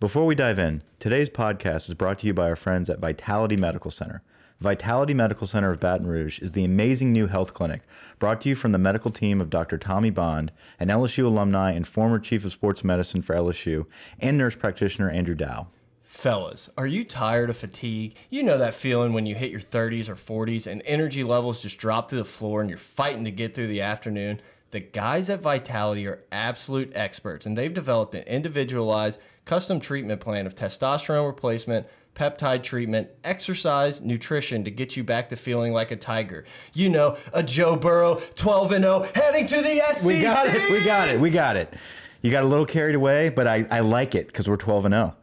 [0.00, 3.56] Before we dive in, today's podcast is brought to you by our friends at Vitality
[3.56, 4.22] Medical Center.
[4.60, 7.82] Vitality Medical Center of Baton Rouge is the amazing new health clinic
[8.20, 9.76] brought to you from the medical team of Dr.
[9.76, 13.86] Tommy Bond, an LSU alumni and former chief of sports medicine for LSU,
[14.20, 15.66] and nurse practitioner Andrew Dow.
[16.04, 18.14] Fellas, are you tired of fatigue?
[18.30, 21.78] You know that feeling when you hit your 30s or 40s and energy levels just
[21.78, 24.40] drop to the floor and you're fighting to get through the afternoon?
[24.70, 29.18] The guys at Vitality are absolute experts and they've developed an individualized
[29.48, 35.36] custom treatment plan of testosterone replacement, peptide treatment, exercise, nutrition to get you back to
[35.36, 36.44] feeling like a tiger.
[36.74, 40.04] You know, a Joe Burrow 12 and 0 heading to the SEC.
[40.04, 40.70] We got it.
[40.70, 41.18] We got it.
[41.18, 41.72] We got it.
[42.20, 44.92] You got a little carried away, but I, I like it because we're 12 and
[44.92, 45.16] 0.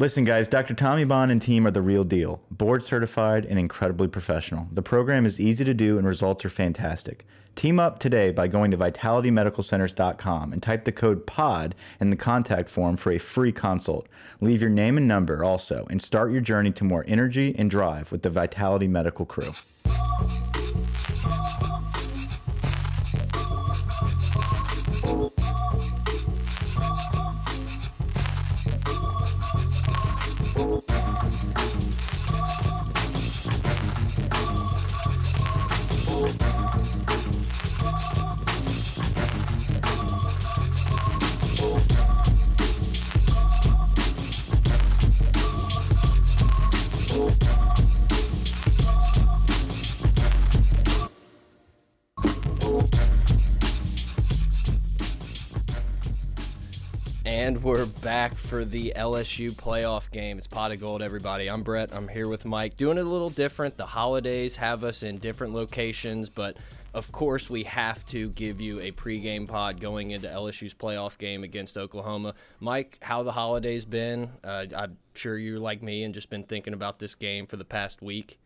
[0.00, 0.72] Listen, guys, Dr.
[0.72, 2.40] Tommy Bond and team are the real deal.
[2.50, 4.66] Board certified and incredibly professional.
[4.72, 7.26] The program is easy to do and results are fantastic.
[7.54, 12.70] Team up today by going to vitalitymedicalcenters.com and type the code POD in the contact
[12.70, 14.08] form for a free consult.
[14.40, 18.10] Leave your name and number also and start your journey to more energy and drive
[18.10, 19.52] with the Vitality Medical crew.
[57.62, 60.38] We're back for the LSU playoff game.
[60.38, 61.50] It's pot of gold, everybody.
[61.50, 61.94] I'm Brett.
[61.94, 62.78] I'm here with Mike.
[62.78, 63.76] Doing it a little different.
[63.76, 66.56] The holidays have us in different locations, but
[66.94, 71.44] of course, we have to give you a pregame pod going into LSU's playoff game
[71.44, 72.34] against Oklahoma.
[72.60, 74.30] Mike, how the holidays been?
[74.42, 77.64] Uh, I'm sure you're like me and just been thinking about this game for the
[77.66, 78.38] past week.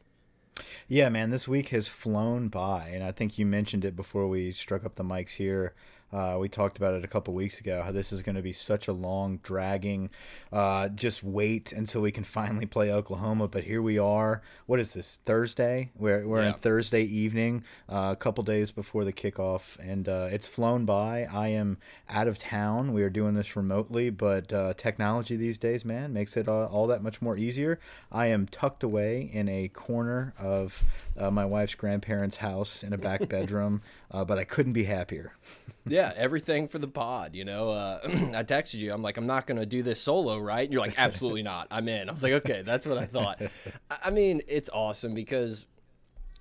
[0.88, 4.50] Yeah, man, this week has flown by, and I think you mentioned it before we
[4.50, 5.74] struck up the mics here.
[6.14, 8.52] Uh, we talked about it a couple weeks ago how this is going to be
[8.52, 10.08] such a long, dragging,
[10.52, 13.48] uh, just wait until we can finally play Oklahoma.
[13.48, 14.40] But here we are.
[14.66, 15.90] What is this Thursday?
[15.98, 16.48] We're we're Yeah.
[16.50, 21.24] in Thursday evening, uh, a couple days before the kickoff, and uh, it's flown by.
[21.32, 22.92] I am out of town.
[22.92, 26.86] We are doing this remotely, but uh, technology these days, man, makes it uh, all
[26.86, 27.80] that much more easier.
[28.12, 30.80] I am tucked away in a corner of
[31.18, 33.82] uh, my wife's grandparents' house in a back bedroom,
[34.14, 35.32] uh, but I couldn't be happier.
[35.86, 37.34] Yeah, everything for the pod.
[37.34, 38.90] You know, uh, I texted you.
[38.90, 40.62] I'm like, I'm not going to do this solo, right?
[40.62, 41.68] And you're like, absolutely not.
[41.70, 42.08] I'm in.
[42.08, 43.42] I was like, okay, that's what I thought.
[43.90, 45.66] I I mean, it's awesome because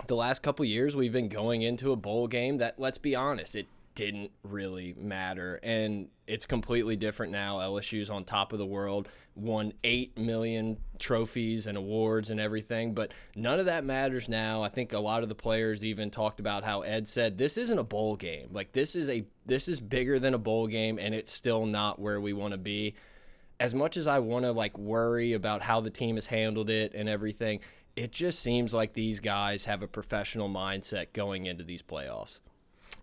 [0.08, 3.54] the last couple years we've been going into a bowl game that, let's be honest,
[3.54, 7.58] it didn't really matter, and it's completely different now.
[7.58, 13.14] LSU's on top of the world, won eight million trophies and awards and everything, but
[13.36, 14.64] none of that matters now.
[14.64, 17.80] I think a lot of the players even talked about how Ed said this isn't
[17.80, 18.50] a bowl game.
[18.52, 22.00] Like this is a this is bigger than a bowl game, and it's still not
[22.00, 22.96] where we want to be.
[23.60, 26.94] As much as I want to like worry about how the team has handled it
[26.94, 27.60] and everything,
[27.96, 32.40] it just seems like these guys have a professional mindset going into these playoffs.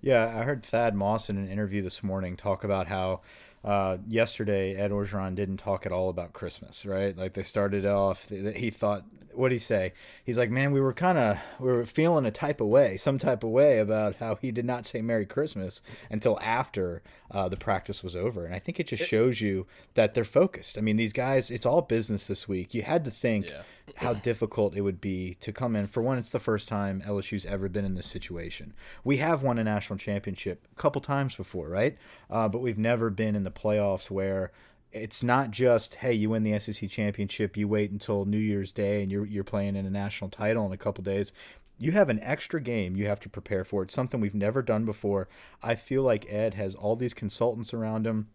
[0.02, 3.20] Yeah, I heard Thad Moss in an interview this morning talk about how
[3.64, 7.16] uh, yesterday Ed Orgeron didn't talk at all about Christmas, right?
[7.16, 9.04] Like they started off, he thought,
[9.34, 9.92] what did he say?
[10.24, 13.18] He's like, man, we were kind of, we were feeling a type of way, some
[13.18, 17.56] type of way about how he did not say Merry Christmas until after uh, the
[17.56, 18.44] practice was over.
[18.44, 20.76] And I think it just shows you that they're focused.
[20.76, 22.74] I mean, these guys, it's all business this week.
[22.74, 23.62] You had to think Yeah.
[23.96, 25.86] how difficult it would be to come in.
[25.86, 28.74] For one, it's the first time LSU's ever been in this situation.
[29.04, 31.96] We have won a national championship a couple times before, right?
[32.28, 34.50] Uh, but we've never been in the playoffs where
[34.92, 39.02] it's not just hey, you win the SEC championship, you wait until New Year's Day,
[39.02, 41.32] and you're you're playing in a national title in a couple days.
[41.78, 43.82] You have an extra game you have to prepare for.
[43.82, 45.28] It's something we've never done before.
[45.62, 48.28] I feel like Ed has all these consultants around him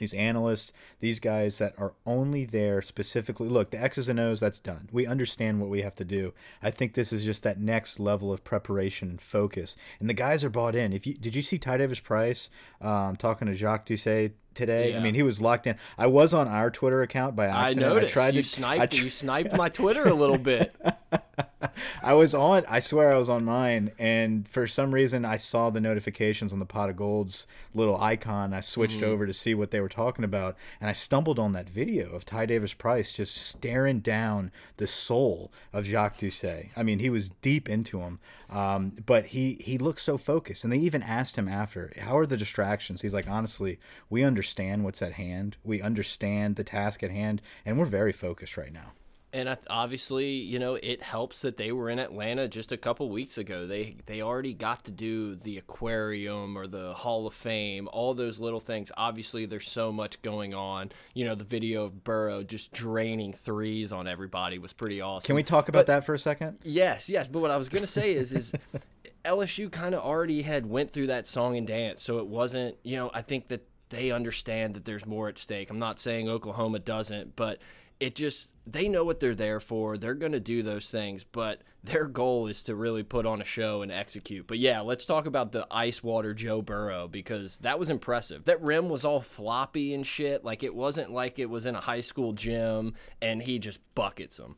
[0.00, 3.48] these analysts, these guys that are only there specifically.
[3.48, 4.88] Look, the X's and O's, that's done.
[4.90, 6.32] We understand what we have to do.
[6.60, 9.76] I think this is just that next level of preparation and focus.
[10.00, 10.92] And the guys are bought in.
[10.92, 14.96] If you did you see Ty Davis Price um, talking to Jacques Doucet today?
[14.96, 15.76] I mean, he was locked in.
[15.98, 18.04] I was on our Twitter account by I accident.
[18.04, 20.74] I tried you to sniped I tr- you sniped my Twitter a little bit.
[22.02, 22.64] I was on.
[22.68, 26.58] I swear I was on mine, and for some reason I saw the notifications on
[26.58, 28.54] the pot of gold's little icon.
[28.54, 29.04] I switched mm.
[29.04, 32.24] over to see what they were talking about, and I stumbled on that video of
[32.24, 36.70] Ty Davis Price just staring down the soul of Jacques Doucet.
[36.76, 38.18] I mean, he was deep into him,
[38.48, 40.64] um, but he he looked so focused.
[40.64, 44.39] And they even asked him after, "How are the distractions?" He's like, "Honestly, we understand
[44.82, 45.56] what's at hand.
[45.64, 48.92] We understand the task at hand, and we're very focused right now."
[49.32, 53.38] and obviously, you know, it helps that they were in Atlanta just a couple weeks
[53.38, 53.66] ago.
[53.66, 58.40] They they already got to do the aquarium or the Hall of Fame, all those
[58.40, 58.90] little things.
[58.96, 60.90] Obviously, there's so much going on.
[61.14, 65.26] You know, the video of Burrow just draining threes on everybody was pretty awesome.
[65.26, 66.58] Can we talk about but, that for a second?
[66.64, 67.28] Yes, yes.
[67.28, 68.52] But what I was gonna say is is
[69.24, 72.76] LSU kind of already had went through that song and dance, so it wasn't.
[72.82, 75.70] You know, I think that they understand that there's more at stake.
[75.70, 77.58] I'm not saying Oklahoma doesn't, but
[78.00, 79.98] it just they know what they're there for.
[79.98, 83.44] They're going to do those things, but their goal is to really put on a
[83.44, 84.46] show and execute.
[84.46, 88.44] But yeah, let's talk about the ice water Joe Burrow because that was impressive.
[88.44, 90.44] That rim was all floppy and shit.
[90.44, 94.36] Like it wasn't like it was in a high school gym and he just buckets
[94.36, 94.56] them.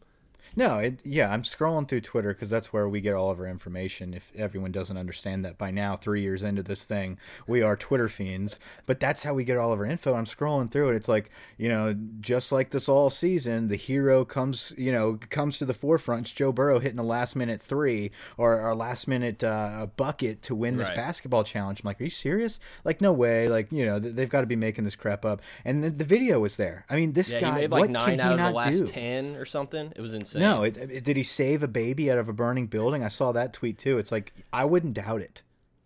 [0.56, 3.46] No, it, yeah, I'm scrolling through Twitter because that's where we get all of our
[3.46, 4.14] information.
[4.14, 8.08] If everyone doesn't understand that by now, three years into this thing, we are Twitter
[8.08, 8.58] fiends.
[8.86, 10.14] But that's how we get all of our info.
[10.14, 10.96] I'm scrolling through it.
[10.96, 15.58] It's like you know, just like this all season, the hero comes, you know, comes
[15.58, 16.22] to the forefront.
[16.22, 20.54] It's Joe Burrow hitting a last minute three or a last minute uh, bucket to
[20.54, 20.96] win this right.
[20.96, 21.80] basketball challenge.
[21.80, 22.58] I'm like, are you serious?
[22.84, 23.48] Like, no way.
[23.48, 25.42] Like, you know, they've got to be making this crap up.
[25.64, 26.84] And the, the video was there.
[26.90, 28.78] I mean, this yeah, guy, made like what nine can out he of the last
[28.78, 28.86] do?
[28.86, 29.92] ten or something.
[29.94, 30.41] It was insane.
[30.42, 33.04] No, it, it, did he save a baby out of a burning building?
[33.04, 33.98] I saw that tweet too.
[33.98, 35.42] It's like I wouldn't doubt it.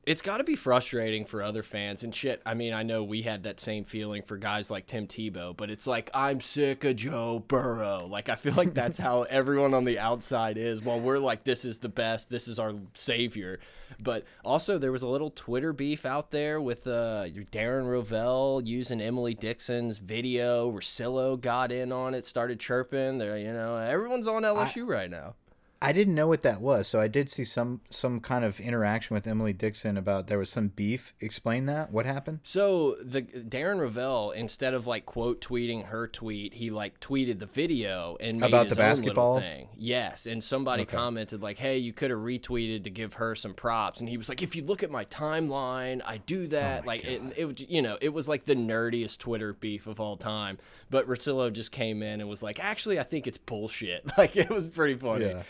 [0.07, 2.41] It's got to be frustrating for other fans and shit.
[2.47, 5.69] I mean, I know we had that same feeling for guys like Tim Tebow, but
[5.69, 8.07] it's like I'm sick of Joe Burrow.
[8.07, 10.81] Like I feel like that's how everyone on the outside is.
[10.81, 13.59] While we're like, this is the best, this is our savior.
[14.01, 19.01] But also, there was a little Twitter beef out there with uh, Darren Rovell using
[19.01, 20.71] Emily Dixon's video.
[20.71, 23.19] Russillo got in on it, started chirping.
[23.19, 25.35] There, you know, everyone's on LSU I, right now.
[25.83, 29.15] I didn't know what that was, so I did see some some kind of interaction
[29.15, 31.13] with Emily Dixon about there was some beef.
[31.21, 31.93] Explain that.
[31.93, 32.41] What happened?
[32.45, 37.47] So the Darren Rovell, instead of like quote tweeting her tweet, he like tweeted the
[37.47, 39.69] video and about the basketball thing.
[39.77, 40.97] Yes, and somebody okay.
[40.97, 44.31] commented like, "Hey, you could have retweeted to give her some props," and he was
[44.31, 47.61] like, "If you look at my timeline, I do oh that." Oh like it, it,
[47.69, 50.59] you know, it was like the nerdiest Twitter beef of all time.
[50.89, 54.49] But Russillo just came in and was like, "Actually, I think it's bullshit." Like it
[54.49, 55.27] was pretty funny.
[55.27, 55.43] Yeah.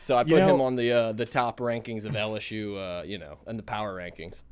[0.00, 3.02] So I put you know, him on the uh, the top rankings of LSU, uh,
[3.04, 4.42] you know, and the power rankings.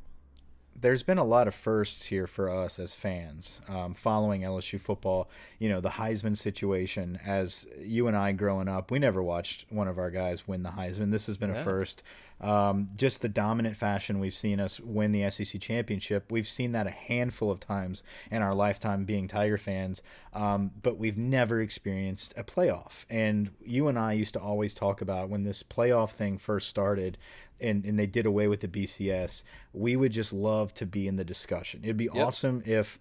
[0.79, 5.29] There's been a lot of firsts here for us as fans um, following LSU football.
[5.57, 7.19] You know, the Heisman situation.
[7.25, 10.69] As you and I growing up, we never watched one of our guys win the
[10.69, 11.11] Heisman.
[11.11, 11.61] This has been yeah.
[11.61, 12.03] a first.
[12.39, 16.31] Um, just the dominant fashion we've seen us win the SEC championship.
[16.31, 20.03] We've seen that a handful of times in our lifetime being Tiger fans,
[20.33, 23.05] um, but we've never experienced a playoff.
[23.09, 27.17] And you and I used to always talk about when this playoff thing first started.
[27.59, 29.43] And, and they did away with the BCS.
[29.73, 31.79] We would just love to be in the discussion.
[31.83, 32.27] It'd be yep.
[32.27, 32.99] awesome if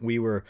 [0.00, 0.44] we were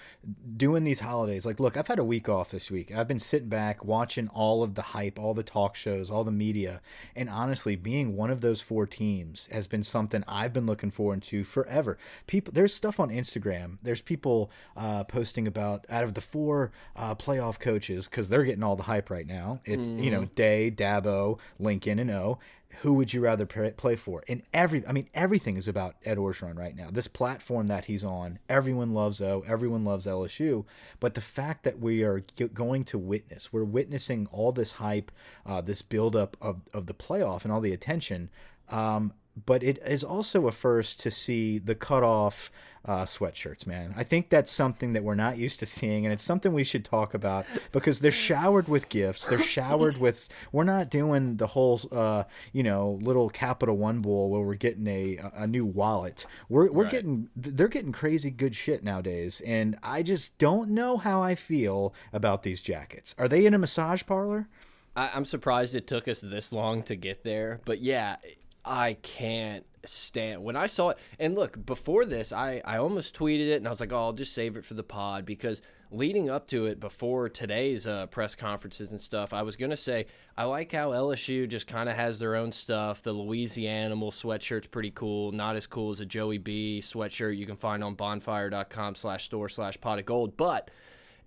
[0.56, 1.46] doing these holidays.
[1.46, 2.94] Like, look, I've had a week off this week.
[2.94, 6.30] I've been sitting back watching all of the hype, all the talk shows, all the
[6.30, 6.80] media.
[7.16, 11.22] And honestly, being one of those four teams has been something I've been looking forward
[11.24, 11.98] to forever.
[12.26, 13.78] People, there's stuff on Instagram.
[13.82, 18.62] There's people uh, posting about out of the four uh, playoff coaches because they're getting
[18.62, 19.60] all the hype right now.
[19.64, 20.02] It's, mm.
[20.02, 20.34] you know, mm-hmm.
[20.34, 22.38] Day, Dabo, Lincoln, and O
[22.82, 24.22] who would you rather play for?
[24.28, 26.88] And every, I mean, everything is about Ed Orgeron right now.
[26.90, 30.64] This platform that he's on, everyone loves O, everyone loves LSU.
[31.00, 32.22] But the fact that we are
[32.54, 35.10] going to witness, we're witnessing all this hype,
[35.44, 38.30] uh, this buildup of of the playoff and all the attention.
[38.68, 39.12] Um,
[39.46, 42.50] but it is also a first to see the cutoff
[42.85, 43.94] uh, sweatshirts, man.
[43.97, 46.85] I think that's something that we're not used to seeing, and it's something we should
[46.85, 49.26] talk about because they're showered with gifts.
[49.26, 50.28] They're showered with.
[50.52, 54.87] We're not doing the whole, uh, you know, little Capital One bowl where we're getting
[54.87, 56.26] a a new wallet.
[56.49, 56.92] We're we're right.
[56.92, 61.94] getting they're getting crazy good shit nowadays, and I just don't know how I feel
[62.12, 63.14] about these jackets.
[63.18, 64.49] Are they in a massage parlor?
[64.97, 68.16] I, I'm surprised it took us this long to get there, but yeah,
[68.64, 70.99] I can't stand when I saw it.
[71.18, 74.12] And look, before this, I I almost tweeted it, and I was like, oh, I'll
[74.12, 78.35] just save it for the pod because leading up to it, before today's uh, press
[78.35, 82.18] conferences and stuff, I was gonna say I like how LSU just kind of has
[82.18, 83.02] their own stuff.
[83.02, 85.33] The Louisiana sweatshirt's pretty cool.
[85.33, 90.04] Not as cool as a Joey B sweatshirt you can find on bonfire.com/store/slash pot of
[90.04, 90.71] gold, but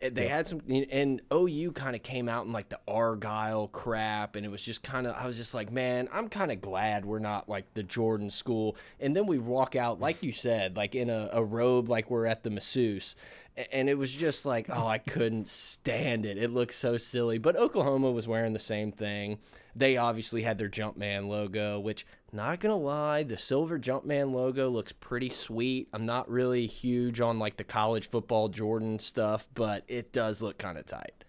[0.02, 4.46] They had some, and OU kind of came out in like the Argyle crap, and
[4.46, 7.20] it was just kind of, I was just like, man, I'm kind of glad we're
[7.20, 8.76] not like the Jordan school.
[9.00, 12.26] And then we walk out, like you said, like in a, a robe, like we're
[12.26, 13.16] at the masseuse.
[13.72, 16.38] And it was just like, oh, I couldn't stand it.
[16.38, 17.38] It looked so silly.
[17.38, 19.40] But Oklahoma was wearing the same thing.
[19.76, 24.92] They obviously had their Jumpman logo, which, not gonna lie, the silver Jumpman logo looks
[24.92, 25.90] pretty sweet.
[25.94, 30.58] I'm not really huge on like the college football Jordan stuff, but it does look
[30.58, 31.24] kind of tight.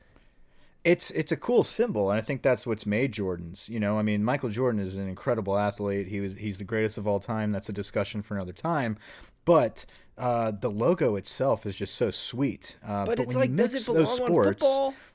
[0.84, 3.68] It's it's a cool symbol, and I think that's what's made Jordans.
[3.68, 6.08] You know, I mean, Michael Jordan is an incredible athlete.
[6.08, 7.52] He was he's the greatest of all time.
[7.52, 8.96] That's a discussion for another time.
[9.44, 9.84] But
[10.18, 12.76] uh, the logo itself is just so sweet.
[12.84, 14.64] Uh, but, but it's like, does it belong sports?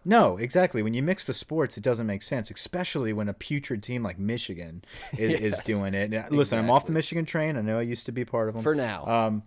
[0.04, 0.82] No, exactly.
[0.82, 4.18] When you mix the sports, it doesn't make sense, especially when a putrid team like
[4.18, 4.84] Michigan
[5.18, 6.10] is, yes, is doing it.
[6.10, 6.58] Now, listen.
[6.58, 7.58] I'm off the Michigan train.
[7.58, 9.06] I know I used to be part of them for now.
[9.06, 9.44] Um,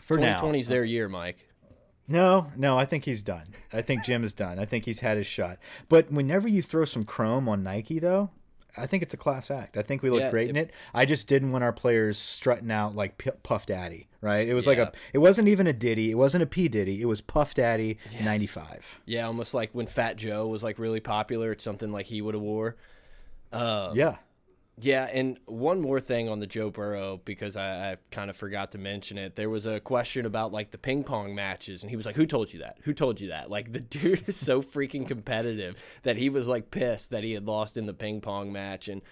[0.00, 1.44] for 2020's now, 2020's their year, Mike.
[2.10, 3.44] No, no, I think he's done.
[3.70, 4.58] I think Jim is done.
[4.58, 5.58] I think he's had his shot.
[5.90, 8.30] But whenever you throw some chrome on Nike, though,
[8.76, 9.76] I think it's a class act.
[9.76, 10.72] I think we look yeah, great it, in it.
[10.94, 14.48] I just didn't want our players strutting out like P Puff Daddy, right?
[14.48, 14.70] It was yeah.
[14.70, 14.92] like a.
[15.12, 16.10] It wasn't even a Diddy.
[16.10, 17.00] It wasn't a P Diddy.
[17.00, 18.22] It was Puff Daddy yes.
[18.22, 19.00] '95.
[19.06, 21.52] Yeah, almost like when Fat Joe was like really popular.
[21.52, 22.76] It's something like he would have wore.
[23.52, 24.16] Um, yeah.
[24.80, 28.72] Yeah, and one more thing on the Joe Burrow because I, I kind of forgot
[28.72, 29.34] to mention it.
[29.34, 32.26] There was a question about like the ping pong matches, and he was like, "Who
[32.26, 32.78] told you that?
[32.82, 36.70] Who told you that?" Like the dude is so freaking competitive that he was like
[36.70, 39.02] pissed that he had lost in the ping pong match, and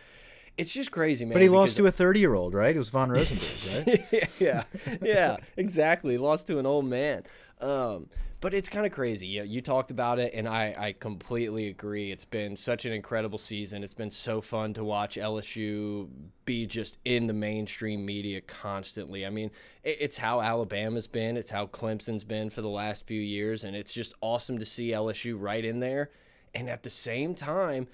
[0.57, 1.35] it's just crazy, man.
[1.35, 2.75] But he lost to a thirty-year-old, right?
[2.75, 4.29] It was Von Rosenberg, right?
[4.39, 4.65] yeah,
[5.03, 6.17] yeah, exactly.
[6.17, 7.25] Lost to an old man.
[7.61, 8.09] Um,
[8.47, 9.27] but it's kind of crazy.
[9.27, 12.13] You, know, you talked about it, and I, I completely agree.
[12.13, 13.83] It's been such an incredible season.
[13.83, 16.07] It's been so fun to watch LSU
[16.45, 19.27] be just in the mainstream media constantly.
[19.27, 19.51] I mean,
[19.83, 23.75] it, it's how Alabama's been, it's how Clemson's been for the last few years, and
[23.75, 26.13] it's just awesome to see LSU right in there.
[26.55, 27.89] And at the same time,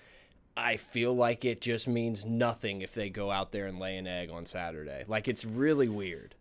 [0.54, 4.06] I feel like it just means nothing if they go out there and lay an
[4.06, 5.04] egg on Saturday.
[5.08, 6.34] Like it's really weird.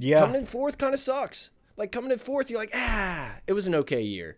[0.00, 0.18] Yeah.
[0.18, 1.50] Coming in fourth kind of sucks.
[1.76, 4.36] Like coming in fourth, you're like, ah, it was an okay year.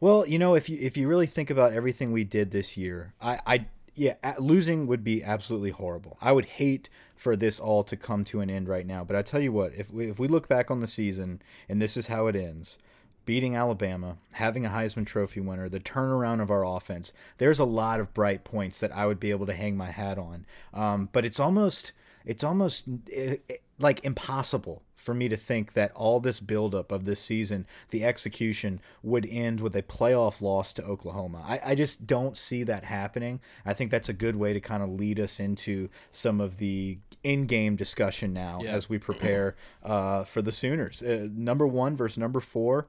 [0.00, 3.14] Well, you know, if you if you really think about everything we did this year,
[3.20, 6.18] I, I yeah, losing would be absolutely horrible.
[6.20, 9.04] I would hate for this all to come to an end right now.
[9.04, 11.80] But I tell you what, if we if we look back on the season and
[11.80, 12.78] this is how it ends,
[13.24, 17.98] beating Alabama, having a Heisman Trophy winner, the turnaround of our offense, there's a lot
[17.98, 20.46] of bright points that I would be able to hang my hat on.
[20.74, 21.92] Um, but it's almost
[22.24, 27.04] it's almost it, it, like impossible for me to think that all this buildup of
[27.04, 31.44] this season, the execution would end with a playoff loss to Oklahoma.
[31.46, 33.40] I, I just don't see that happening.
[33.64, 36.98] I think that's a good way to kind of lead us into some of the
[37.22, 38.72] in-game discussion now yeah.
[38.72, 41.02] as we prepare uh, for the Sooners.
[41.02, 42.88] Uh, number one versus number four.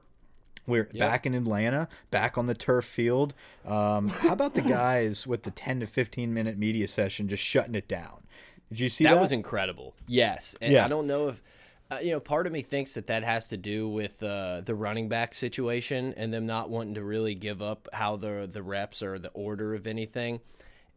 [0.66, 1.10] We're yep.
[1.10, 3.32] back in Atlanta, back on the turf field.
[3.64, 7.74] Um, how about the guys with the 10 to 15 minute media session just shutting
[7.74, 8.22] it down?
[8.70, 9.14] Did you see that?
[9.14, 9.94] That was incredible.
[10.06, 10.54] Yes.
[10.60, 10.84] And yeah.
[10.84, 11.42] I don't know if
[11.90, 14.74] uh, you know, part of me thinks that that has to do with uh, the
[14.74, 19.02] running back situation and them not wanting to really give up how the the reps
[19.02, 20.40] or the order of anything.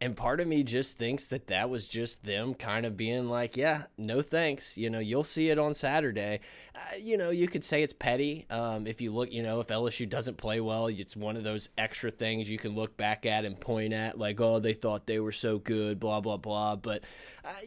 [0.02, 3.56] And part of me just thinks that that was just them kind of being like,
[3.56, 4.76] yeah, no thanks.
[4.76, 6.40] You know, you'll see it on Saturday.
[6.74, 8.48] Uh, you know, you could say it's petty.
[8.50, 11.70] Um, if you look, you know, if LSU doesn't play well, it's one of those
[11.78, 15.20] extra things you can look back at and point at, like, oh, they thought they
[15.20, 16.78] were so good, blah, blah, blah.
[16.78, 17.04] But,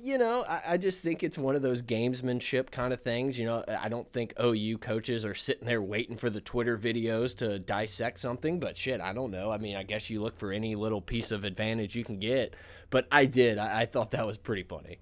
[0.00, 3.38] you know, I, I just think it's one of those gamesmanship kind of things.
[3.38, 7.36] You know, I don't think OU coaches are sitting there waiting for the Twitter videos
[7.38, 9.50] to dissect something, but shit, I don't know.
[9.50, 12.54] I mean, I guess you look for any little piece of advantage you can get.
[12.90, 13.58] But I did.
[13.58, 14.98] I, I thought that was pretty funny.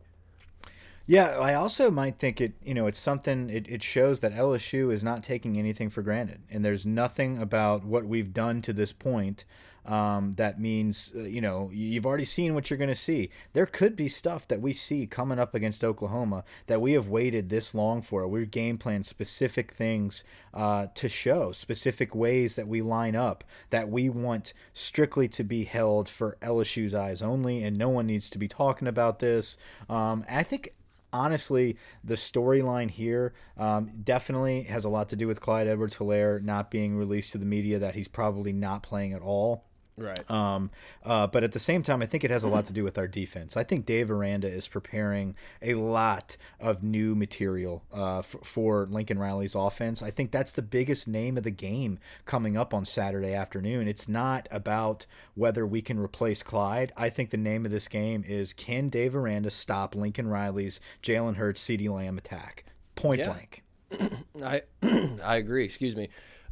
[1.07, 4.93] Yeah, I also might think it, you know, it's something, it, it shows that LSU
[4.93, 6.41] is not taking anything for granted.
[6.49, 9.45] And there's nothing about what we've done to this point
[9.85, 13.31] um, that means, uh, you know, you've already seen what you're going to see.
[13.53, 17.49] There could be stuff that we see coming up against Oklahoma that we have waited
[17.49, 18.27] this long for.
[18.29, 20.25] We're game planned specific things
[20.55, 25.65] uh, to show, specific ways that we line up that we want strictly to be
[25.65, 29.57] held for LSU's eyes only, and no one needs to be talking about this.
[29.89, 30.75] Um, I think
[31.13, 36.43] honestly, the storyline here um, definitely has a lot to do with Clyde Edwards Helaire
[36.43, 39.65] not being released to the media, that he's probably not playing at all.
[39.97, 40.31] Right.
[40.31, 40.71] Um,
[41.05, 42.97] uh, but at the same time, I think it has a lot to do with
[42.97, 43.57] our defense.
[43.57, 49.55] I think Dave Aranda is preparing a lot of new material uh, for Lincoln Riley's
[49.55, 50.03] offense.
[50.03, 53.87] I think that's the biggest name of the game coming up on Saturday afternoon.
[53.87, 56.93] It's not about whether we can replace Clyde.
[56.97, 61.37] I think the name of this game is can Dave Aranda stop Lincoln Riley's Jalen
[61.37, 62.65] Hurts, CeeDee Lamb attack?
[62.95, 63.29] Point yeah.
[63.29, 63.63] blank.
[64.43, 64.63] I
[65.23, 65.65] I agree.
[65.65, 66.09] Excuse me.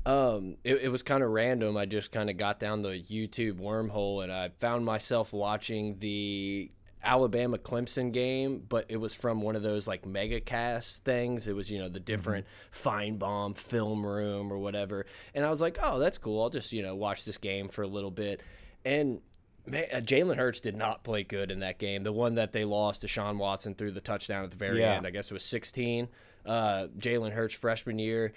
[0.07, 1.77] Um, it, it was kind of random.
[1.77, 6.71] I just kind of got down the YouTube wormhole and I found myself watching the
[7.03, 11.49] Alabama Clemson game, but it was from one of those like mega cast things.
[11.49, 13.19] It was, you know, the different mm -hmm.
[13.19, 15.07] Finebaum film room or whatever.
[15.35, 16.43] And I was like, oh, that's cool.
[16.43, 18.41] I'll just, you know, watch this game for a little bit.
[18.85, 19.21] And
[19.69, 22.03] uh, Jalen Hurts did not play good in that game.
[22.03, 24.97] The one that they lost to Sean Watson through the touchdown at the very yeah.
[24.97, 26.09] end, I guess it was 16.
[26.47, 28.33] Uh, Jalen Hurts freshman year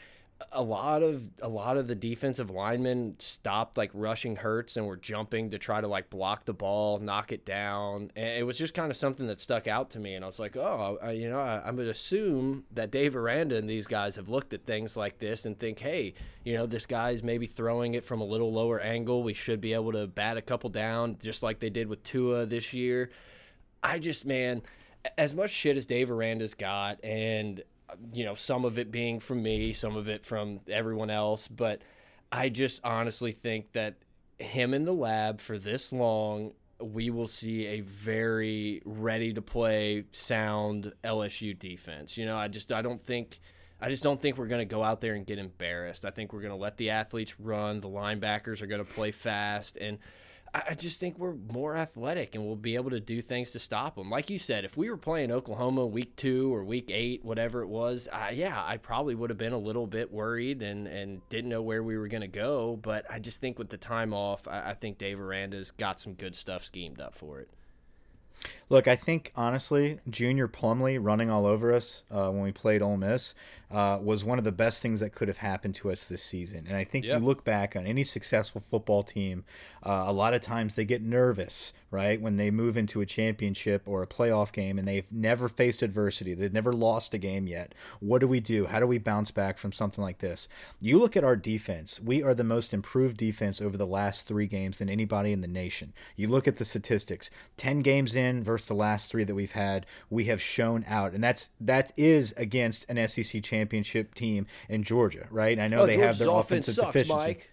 [0.51, 4.97] a lot of a lot of the defensive linemen stopped like rushing Hurts and were
[4.97, 8.11] jumping to try to like block the ball, knock it down.
[8.15, 10.15] And it was just kind of something that stuck out to me.
[10.15, 13.57] And I was like, oh, I, you know, I, I would assume that Dave Aranda
[13.57, 16.85] and these guys have looked at things like this and think, hey, you know, this
[16.85, 19.23] guy's maybe throwing it from a little lower angle.
[19.23, 22.45] We should be able to bat a couple down, just like they did with Tua
[22.45, 23.09] this year.
[23.81, 24.61] I just, man,
[25.17, 27.61] as much shit as Dave Aranda's got, and
[28.13, 31.47] you know, some of it being from me, some of it from everyone else.
[31.47, 31.81] But
[32.31, 33.95] I just honestly think that
[34.39, 40.05] him in the lab for this long, we will see a very ready to play
[40.11, 42.17] sound LSU defense.
[42.17, 43.39] You know, I just I don't think
[43.81, 46.05] I just don't think we're going to go out there and get embarrassed.
[46.05, 47.81] I think we're going to let the athletes run.
[47.81, 49.97] The linebackers are going to play fast and
[50.55, 53.95] I just think we're more athletic and we'll be able to do things to stop
[53.95, 54.11] them.
[54.11, 57.67] Like you said, if we were playing Oklahoma week two or week eight, whatever it
[57.67, 61.49] was, uh, yeah, I probably would have been a little bit worried and, and didn't
[61.49, 62.77] know where we were going to go.
[62.79, 66.13] But I just think with the time off, I, I think Dave Aranda's got some
[66.13, 67.49] good stuff schemed up for it.
[68.69, 72.81] Look, I think honestly, John Rhys Plumlee running all over us uh, when we played
[72.81, 73.33] Ole Miss
[73.73, 76.65] uh, was one of the best things that could have happened to us this season.
[76.67, 79.45] And I think you look back on any successful football team,
[79.81, 83.81] uh, a lot of times they get nervous, right, when they move into a championship
[83.87, 86.35] or a playoff game and they've never faced adversity.
[86.35, 87.73] They've never lost a game yet.
[87.99, 88.67] What do we do?
[88.67, 90.47] How do we bounce back from something like this?
[90.79, 91.99] You look at our defense.
[91.99, 95.47] We are the most improved defense over the last three games than anybody in the
[95.47, 95.93] nation.
[96.15, 99.87] You look at the statistics 10 games in versus the last three that we've had,
[100.11, 101.13] we have shown out.
[101.13, 105.57] And that's that is against an SEC championship championship team in Georgia, right?
[105.59, 107.15] I know oh, they Georgia's have their offensive sucks, deficiency.
[107.15, 107.49] Mike.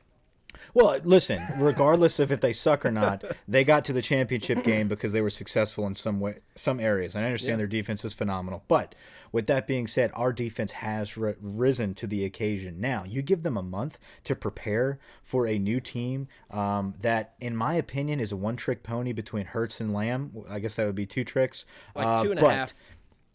[0.75, 4.89] Well, listen, regardless of if they suck or not, they got to the championship game
[4.89, 7.15] because they were successful in some way, some areas.
[7.15, 7.59] And I understand yeah.
[7.59, 8.97] their defense is phenomenal, but
[9.33, 12.81] with that being said, our defense has risen to the occasion.
[12.81, 17.55] Now, you give them a month to prepare for a new team um, that, in
[17.55, 20.33] my opinion, is a one-trick pony between Hurts and Lamb.
[20.49, 22.75] I guess that would be two tricks, like two and uh, a half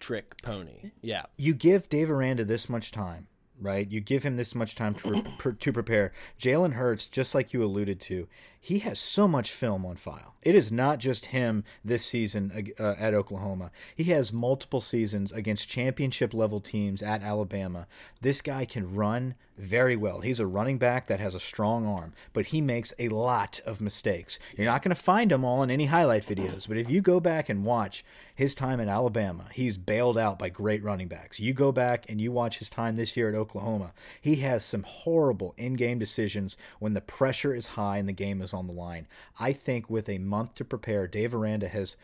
[0.05, 0.91] trick pony.
[1.01, 1.23] Yeah.
[1.35, 3.25] You give Dave Aranda this much time,
[3.59, 3.89] right?
[3.89, 5.23] You give him this much time to,
[5.59, 6.11] to prepare.
[6.39, 8.27] Jalen Hurts, just like you alluded to,
[8.65, 10.33] he has so much film on file.
[10.41, 13.69] It is not just him this season uh, at Oklahoma.
[13.95, 17.85] He has multiple seasons against championship level teams at Alabama.
[18.21, 20.19] This guy can run very well.
[20.19, 23.79] He's a running back that has a strong arm, but he makes a lot of
[23.79, 24.37] mistakes.
[24.57, 27.19] You're not going to find them all in any highlight videos, but if you go
[27.19, 28.03] back and watch
[28.35, 31.39] his time in Alabama, he's bailed out by great running backs.
[31.39, 34.83] You go back and you watch his time this year at Oklahoma, he has some
[34.83, 38.73] horrible in game decisions when the pressure is high and the game is on the
[38.73, 39.07] line.
[39.39, 41.95] I think with a month to prepare, Dave Aranda has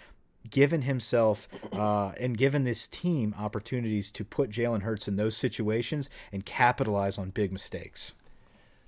[0.49, 6.09] given himself uh, and given this team opportunities to put Jalen Hurts in those situations
[6.31, 8.13] and capitalize on big mistakes.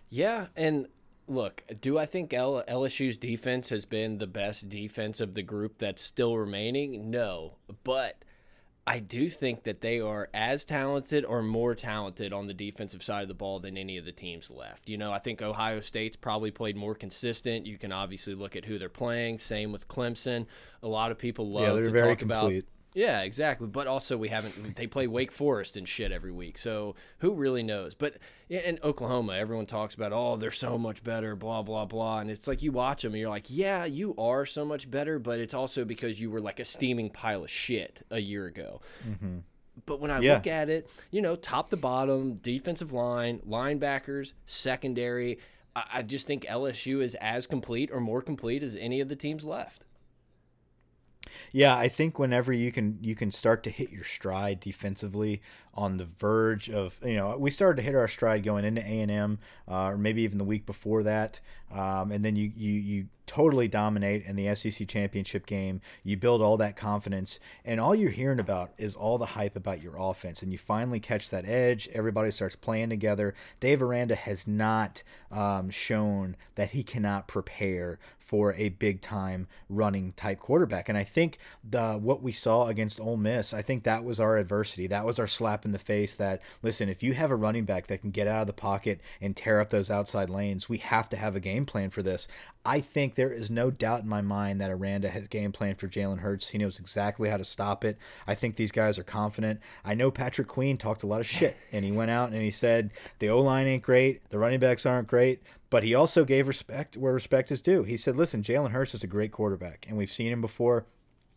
[0.09, 0.87] Yeah, and
[1.27, 5.77] look, do I think L LSU's defense has been the best defense of the group
[5.77, 7.09] that's still remaining?
[7.09, 8.23] No, but
[8.85, 13.21] I do think that they are as talented or more talented on the defensive side
[13.21, 14.89] of the ball than any of the teams left.
[14.89, 17.65] You know, I think Ohio State's probably played more consistent.
[17.65, 19.39] You can obviously look at who they're playing.
[19.39, 20.47] Same with Clemson.
[20.81, 22.23] A lot of people love yeah, to talk complete.
[22.23, 22.63] about
[22.93, 23.67] yeah, exactly.
[23.67, 24.75] But also, we haven't.
[24.75, 27.93] They play Wake Forest and shit every week, so who really knows?
[27.93, 28.17] But
[28.49, 32.47] in Oklahoma, everyone talks about, oh, they're so much better, blah blah blah, and it's
[32.47, 35.53] like you watch them and you're like, yeah, you are so much better, but it's
[35.53, 38.81] also because you were like a steaming pile of shit a year ago.
[39.07, 39.41] Mm -hmm.
[39.85, 40.35] But when I yeah.
[40.35, 45.39] look at it, you know, top to bottom, defensive line, linebackers, secondary,
[45.75, 49.15] I, I just think LSU is as complete or more complete as any of the
[49.15, 49.85] teams left.
[51.51, 55.41] Yeah, I think whenever you can you can start to hit your stride defensively
[55.75, 59.01] on the verge of you know we started to hit our stride going into A
[59.01, 61.39] and M uh, or maybe even the week before that,
[61.71, 65.81] um, and then you you you totally dominate in the SEC championship game.
[66.03, 69.81] You build all that confidence, and all you're hearing about is all the hype about
[69.81, 70.43] your offense.
[70.43, 71.89] And you finally catch that edge.
[71.93, 73.33] Everybody starts playing together.
[73.59, 80.13] Dave Aranda has not um, shown that he cannot prepare for a big time running
[80.13, 80.89] type quarterback.
[80.89, 84.37] And I think the what we saw against Ole Miss, I think that was our
[84.37, 84.87] adversity.
[84.87, 86.15] That was our slap in the face.
[86.17, 89.01] That listen, if you have a running back that can get out of the pocket
[89.21, 92.27] and tear up those outside lanes, we have to have a game plan for this.
[92.65, 95.87] I think there is no doubt in my mind that Aranda has game plan for
[95.87, 96.47] Jalen Hurts.
[96.47, 97.97] He knows exactly how to stop it.
[98.25, 99.59] I think these guys are confident.
[99.83, 102.51] I know Patrick Queen talked a lot of shit, and he went out and he
[102.51, 106.47] said the O line ain't great, the running backs aren't great, but he also gave
[106.47, 107.83] respect where respect is due.
[107.83, 110.85] He said, "Listen, Jalen Hurts is a great quarterback, and we've seen him before."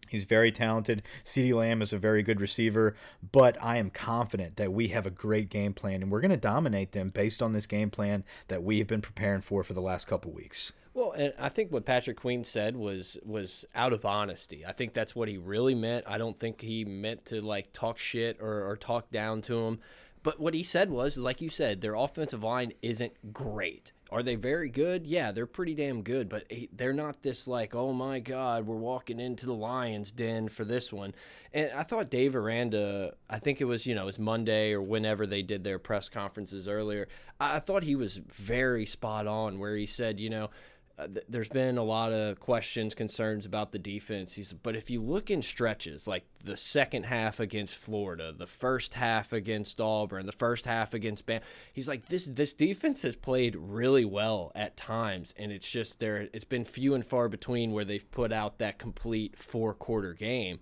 [0.09, 1.03] He's very talented.
[1.25, 2.95] CeeDee Lamb is a very good receiver,
[3.33, 6.37] but I am confident that we have a great game plan and we're going to
[6.37, 9.81] dominate them based on this game plan that we have been preparing for for the
[9.81, 10.73] last couple weeks.
[10.97, 14.64] Well, and I think what Patrick Queen said was was out of honesty.
[14.66, 16.07] I think that's what he really meant.
[16.09, 19.81] I don't think he meant to like talk shit or, or talk down to him.
[20.23, 23.92] But what he said was, like you said, their offensive line isn't great.
[24.11, 25.05] Are they very good?
[25.05, 29.19] Yeah, they're pretty damn good, but they're not this like, oh my god, we're walking
[29.19, 31.12] into the Lions den for this one.
[31.53, 34.81] And I thought Dave Aranda, I think it was, you know, it was Monday or
[34.81, 37.09] whenever they did their press conferences earlier.
[37.40, 40.51] I thought he was very spot on where he said, you know,
[40.98, 44.35] uh, th there's been a lot of questions, concerns about the defense.
[44.35, 48.94] He's, but if you look in stretches, like the second half against Florida, the first
[48.94, 52.24] half against Auburn, the first half against Bam, he's like this.
[52.26, 56.28] This defense has played really well at times, and it's just there.
[56.32, 60.61] It's been few and far between where they've put out that complete four quarter game.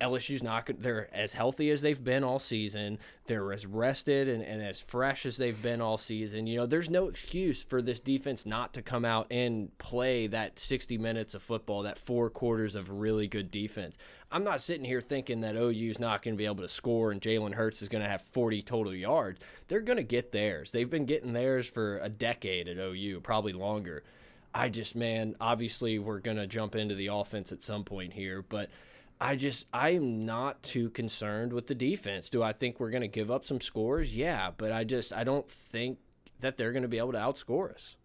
[0.00, 2.98] LSU's not they're as healthy as they've been all season.
[3.26, 6.46] They're as rested and, and as fresh as they've been all season.
[6.46, 10.58] You know, there's no excuse for this defense not to come out and play that
[10.58, 13.98] 60 minutes of football, that four quarters of really good defense.
[14.32, 17.20] I'm not sitting here thinking that OU's not going to be able to score and
[17.20, 19.38] Jalen Hurts is going to have 40 total yards.
[19.68, 20.72] They're going to get theirs.
[20.72, 24.02] They've been getting theirs for a decade at OU, probably longer.
[24.54, 28.40] I just, man, obviously we're going to jump into the offense at some point here,
[28.40, 28.70] but–
[29.20, 32.30] I just I am not too concerned with the defense.
[32.30, 34.16] Do I think we're going to give up some scores?
[34.16, 35.98] Yeah, but I just I don't think
[36.40, 37.96] that they're going to be able to outscore us.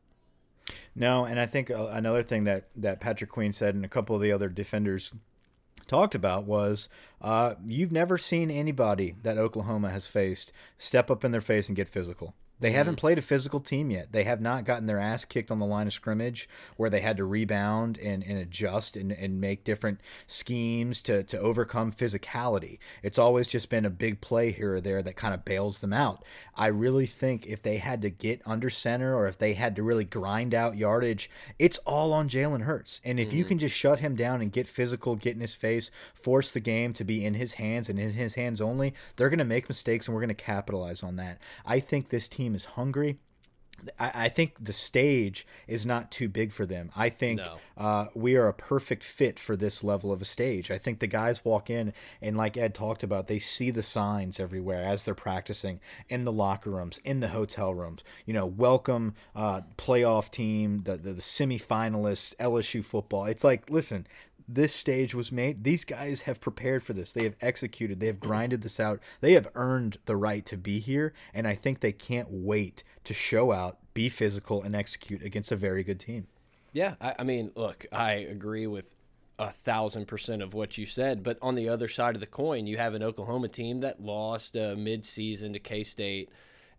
[0.96, 4.16] No, and I think uh, another thing that that Patrick Queen said and a couple
[4.16, 5.14] of the other defenders
[5.88, 6.90] talked about was
[7.22, 11.76] uh, you've never seen anybody that Oklahoma has faced step up in their face and
[11.76, 12.34] get physical.
[12.60, 14.12] They mm haven't played a physical team yet.
[14.12, 17.18] They have not gotten their ass kicked on the line of scrimmage where they had
[17.18, 22.80] to rebound and, and adjust and, and make different schemes to, to overcome physicality.
[23.04, 25.94] It's always just been a big play here or there that kind of bails them
[25.94, 26.24] out.
[26.56, 29.84] I really think if they had to get under center or if they had to
[29.84, 33.02] really grind out yardage, it's all on Jalen Hurts.
[33.04, 35.54] And if mm you can just shut him down and get physical, get in his
[35.54, 39.30] face, force the game to be in his hands and in his hands only, they're
[39.30, 41.40] going to make mistakes and we're going to capitalize on that.
[41.66, 43.18] I think this team team is hungry.
[44.00, 46.92] I, think the stage is not too big for them.
[46.96, 47.58] I think no.
[47.78, 50.72] uh, we are a perfect fit for this level of a stage.
[50.72, 54.40] I think the guys walk in and, like Ed talked about, they see the signs
[54.40, 58.02] everywhere as they're practicing in the locker rooms, in the hotel rooms.
[58.26, 63.26] You know, welcome uh, playoff team, the, the the semifinalists, LSU football.
[63.26, 64.08] It's like, listen,
[64.48, 65.64] this stage was made.
[65.64, 67.14] These guys have prepared for this.
[67.14, 68.00] They have executed.
[68.00, 69.00] They have grinded this out.
[69.22, 71.14] They have earned the right to be here.
[71.34, 75.56] And I think they can't wait to show out, be physical, and execute against a
[75.56, 76.28] very good team.
[76.74, 76.96] Yeah.
[77.02, 78.94] I, I mean, look, I agree with
[79.38, 81.24] a thousand percent of what you said.
[81.24, 84.56] But on the other side of the coin, you have an Oklahoma team that lost
[84.56, 86.30] uh, mid-season to K State.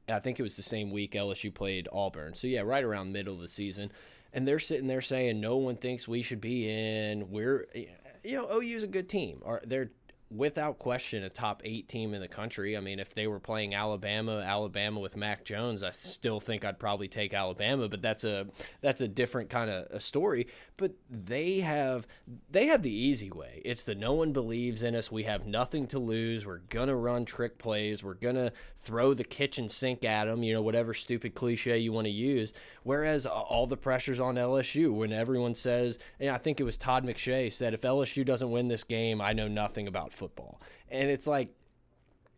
[0.09, 2.35] I think it was the same week LSU played Auburn.
[2.35, 3.90] So yeah, right around middle of the season
[4.32, 7.30] and they're sitting there saying no one thinks we should be in.
[7.30, 9.42] We're you know OU is a good team.
[9.44, 9.90] Are they're
[10.30, 12.76] without question a top eight team in the country.
[12.76, 16.78] I mean, if they were playing Alabama, Alabama with Mac Jones, I still think I'd
[16.78, 18.46] probably take Alabama, but that's a
[18.80, 20.48] that's a different kind of a story.
[20.76, 22.06] But they have
[22.50, 23.62] they have the easy way.
[23.64, 25.12] It's the no one believes in us.
[25.12, 26.44] We have nothing to lose.
[26.44, 28.02] We're gonna run trick plays.
[28.02, 30.42] We're gonna throw the kitchen sink at them.
[30.42, 32.52] You know, whatever stupid cliche you want to use.
[32.82, 37.04] Whereas all the pressure's on LSU when everyone says, and I think it was Todd
[37.04, 40.61] McShay said, if LSU doesn't win this game, I know nothing about football.
[40.88, 41.50] And it's like,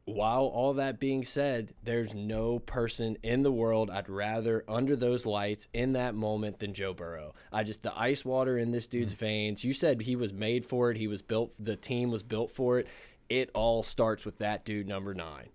[0.05, 5.27] while all that being said, there's no person in the world I'd rather under those
[5.27, 7.35] lights in that moment than Joe Burrow.
[7.53, 9.21] I just the ice water in this dude's mm -hmm.
[9.21, 9.65] veins.
[9.65, 10.97] You said he was made for it.
[10.97, 11.53] He was built.
[11.59, 12.87] The team was built for it.
[13.29, 15.51] It all starts with that dude number nine.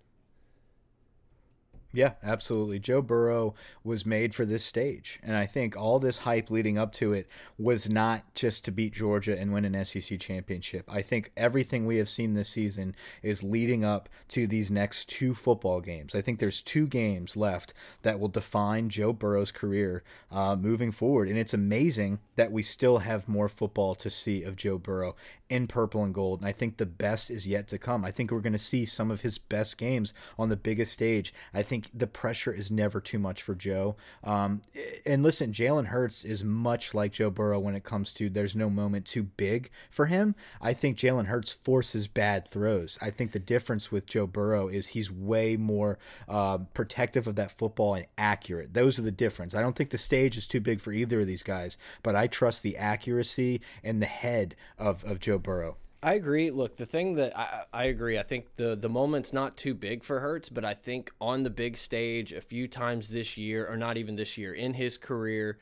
[1.94, 2.80] Yeah, absolutely.
[2.80, 3.54] Joe Burrow
[3.84, 5.20] was made for this stage.
[5.22, 8.94] And I think all this hype leading up to it was not just to beat
[8.94, 10.84] Georgia and win an SEC championship.
[10.92, 15.34] I think everything we have seen this season is leading up to these next two
[15.34, 16.16] football games.
[16.16, 20.02] I think there's two games left that will define Joe Burrow's career
[20.32, 21.28] uh, moving forward.
[21.28, 25.14] And it's amazing that we still have more football to see of Joe Burrow
[25.54, 26.40] in purple and gold.
[26.40, 28.04] And I think the best is yet to come.
[28.04, 31.32] I think we're going to see some of his best games on the biggest stage.
[31.54, 33.94] I think the pressure is never too much for Joe.
[34.24, 34.62] Um,
[35.06, 38.68] and listen, Jalen Hurts is much like Joe Burrow when it comes to there's no
[38.68, 40.34] moment too big for him.
[40.60, 42.98] I think Jalen Hurts forces bad throws.
[43.00, 47.52] I think the difference with Joe Burrow is he's way more uh, protective of that
[47.52, 48.74] football and accurate.
[48.74, 49.54] Those are the difference.
[49.54, 52.26] I don't think the stage is too big for either of these guys, but I
[52.26, 55.76] trust the accuracy and the head of, of Joe Burrow.
[56.02, 56.50] I agree.
[56.50, 60.04] Look, the thing that I, I agree, I think the the moment's not too big
[60.04, 63.76] for Hurts, but I think on the big stage a few times this year, or
[63.76, 65.58] not even this year, in his career,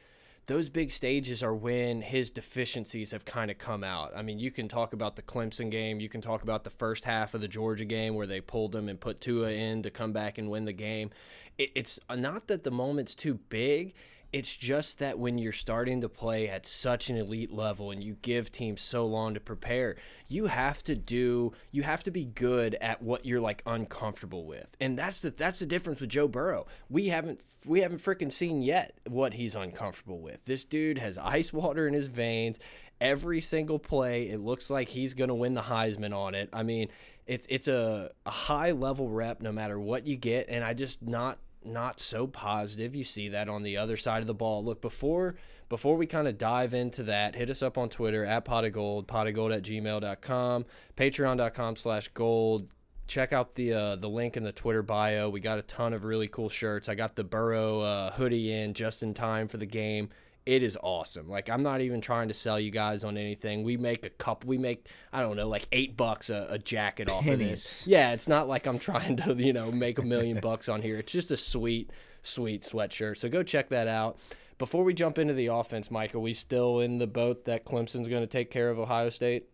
[0.46, 4.12] those big stages are when his deficiencies have kind of come out.
[4.16, 7.04] I mean, you can talk about the Clemson game, you can talk about the first
[7.04, 10.12] half of the Georgia game where they pulled him and put Tua in to come
[10.12, 11.10] back and win the game.
[11.56, 13.94] It, it's uh, not that the moment's too big.
[14.32, 18.16] It's just that when you're starting to play at such an elite level and you
[18.22, 22.74] give teams so long to prepare, you have to do you have to be good
[22.80, 24.74] at what you're like uncomfortable with.
[24.80, 26.66] And that's the that's the difference with Joe Burrow.
[26.88, 30.44] We haven't we haven't freaking seen yet what he's uncomfortable with.
[30.46, 32.58] This dude has ice water in his veins.
[33.02, 36.48] Every single play, it looks like he's going to win the Heisman on it.
[36.52, 36.88] I mean,
[37.26, 41.02] it's it's a, a high level rep no matter what you get and I just
[41.02, 42.94] not not so positive.
[42.94, 44.64] You see that on the other side of the ball.
[44.64, 45.36] Look, before
[45.68, 48.72] before we kind of dive into that, hit us up on Twitter at pot of
[48.72, 52.68] gold, pot of gold at gmail.com, patreon.com slash gold.
[53.06, 55.28] Check out the uh, the link in the Twitter bio.
[55.28, 56.88] We got a ton of really cool shirts.
[56.88, 60.10] I got the Burrow uh, hoodie in just in time for the game
[60.44, 61.28] it is awesome.
[61.28, 63.62] Like I'm not even trying to sell you guys on anything.
[63.62, 64.44] We make a cup.
[64.44, 67.86] We make I don't know like eight bucks a, a jacket off of this.
[67.86, 70.98] Yeah, it's not like I'm trying to you know make a million bucks on here.
[70.98, 71.90] It's just a sweet
[72.22, 73.18] sweet sweatshirt.
[73.18, 74.18] So go check that out.
[74.58, 78.08] Before we jump into the offense, Mike, are we still in the boat that Clemson's
[78.08, 79.48] going to take care of Ohio State?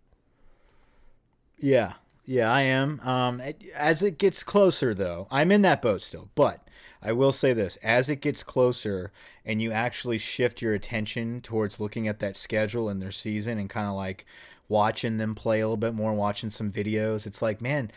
[1.59, 1.95] Yeah,
[2.29, 3.01] yeah, I am.
[3.01, 3.41] Um,
[3.75, 6.29] as it gets closer, though, I'm in that boat still.
[6.35, 6.68] But
[7.03, 9.13] I will say this: as it gets closer,
[9.45, 13.71] and you actually shift your attention towards looking at that schedule and their season, and
[13.71, 14.27] kind of like
[14.69, 17.91] watching them play a little bit more, watching some videos, it's like, man,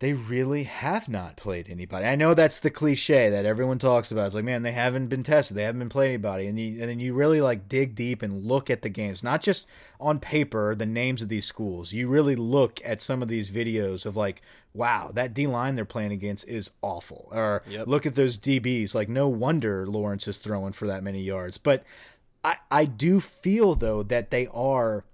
[0.00, 2.06] they really have not played anybody.
[2.06, 4.26] I know that's the cliche that everyone talks about.
[4.26, 5.56] It's like, man, they haven't been tested.
[5.56, 6.46] They haven't been playing anybody.
[6.46, 9.42] And, you, and then you really like dig deep and look at the games, not
[9.42, 9.66] just
[9.98, 11.92] on paper, the names of these schools.
[11.92, 14.40] You really look at some of these videos of like,
[14.72, 17.28] wow, that D line they're playing against is awful.
[17.32, 17.88] Or yep.
[17.88, 18.94] look at those DBs.
[18.94, 21.58] Like, no wonder Lawrence is throwing for that many yards.
[21.58, 21.82] But
[22.44, 25.04] I, I do feel, though, that they are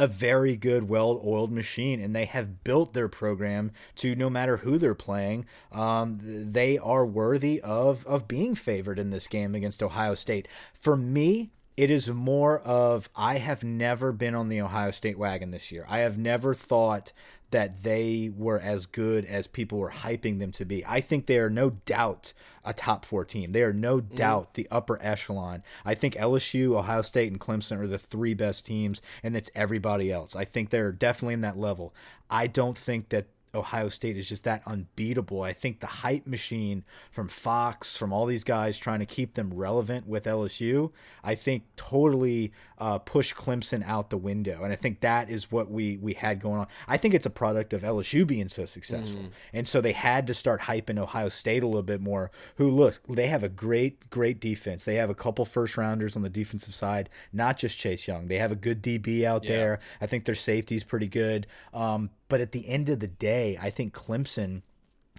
[0.00, 4.56] a very good, well oiled machine, and they have built their program to no matter
[4.56, 9.82] who they're playing, um, they are worthy of, of being favored in this game against
[9.82, 10.48] Ohio State.
[10.72, 15.50] For me, it is more of I have never been on the Ohio State wagon
[15.50, 15.84] this year.
[15.86, 17.12] I have never thought
[17.50, 20.84] that they were as good as people were hyping them to be.
[20.86, 22.32] I think they are no doubt
[22.64, 23.52] a top four team.
[23.52, 24.14] They are no mm.
[24.14, 25.62] doubt the upper echelon.
[25.84, 30.12] I think LSU, Ohio State, and Clemson are the three best teams, and it's everybody
[30.12, 30.36] else.
[30.36, 31.94] I think they're definitely in that level.
[32.28, 35.42] I don't think that Ohio State is just that unbeatable.
[35.42, 39.52] I think the hype machine from Fox, from all these guys trying to keep them
[39.52, 40.92] relevant with LSU,
[41.24, 44.64] I think totally uh, push Clemson out the window.
[44.64, 46.66] And I think that is what we we had going on.
[46.88, 49.30] I think it's a product of LSU being so successful, mm.
[49.52, 52.30] and so they had to start hyping Ohio State a little bit more.
[52.56, 54.84] Who look, they have a great great defense.
[54.84, 58.28] They have a couple first rounders on the defensive side, not just Chase Young.
[58.28, 59.50] They have a good DB out yeah.
[59.50, 59.80] there.
[60.00, 61.46] I think their safety is pretty good.
[61.74, 64.62] Um, but at the end of the day, I think Clemson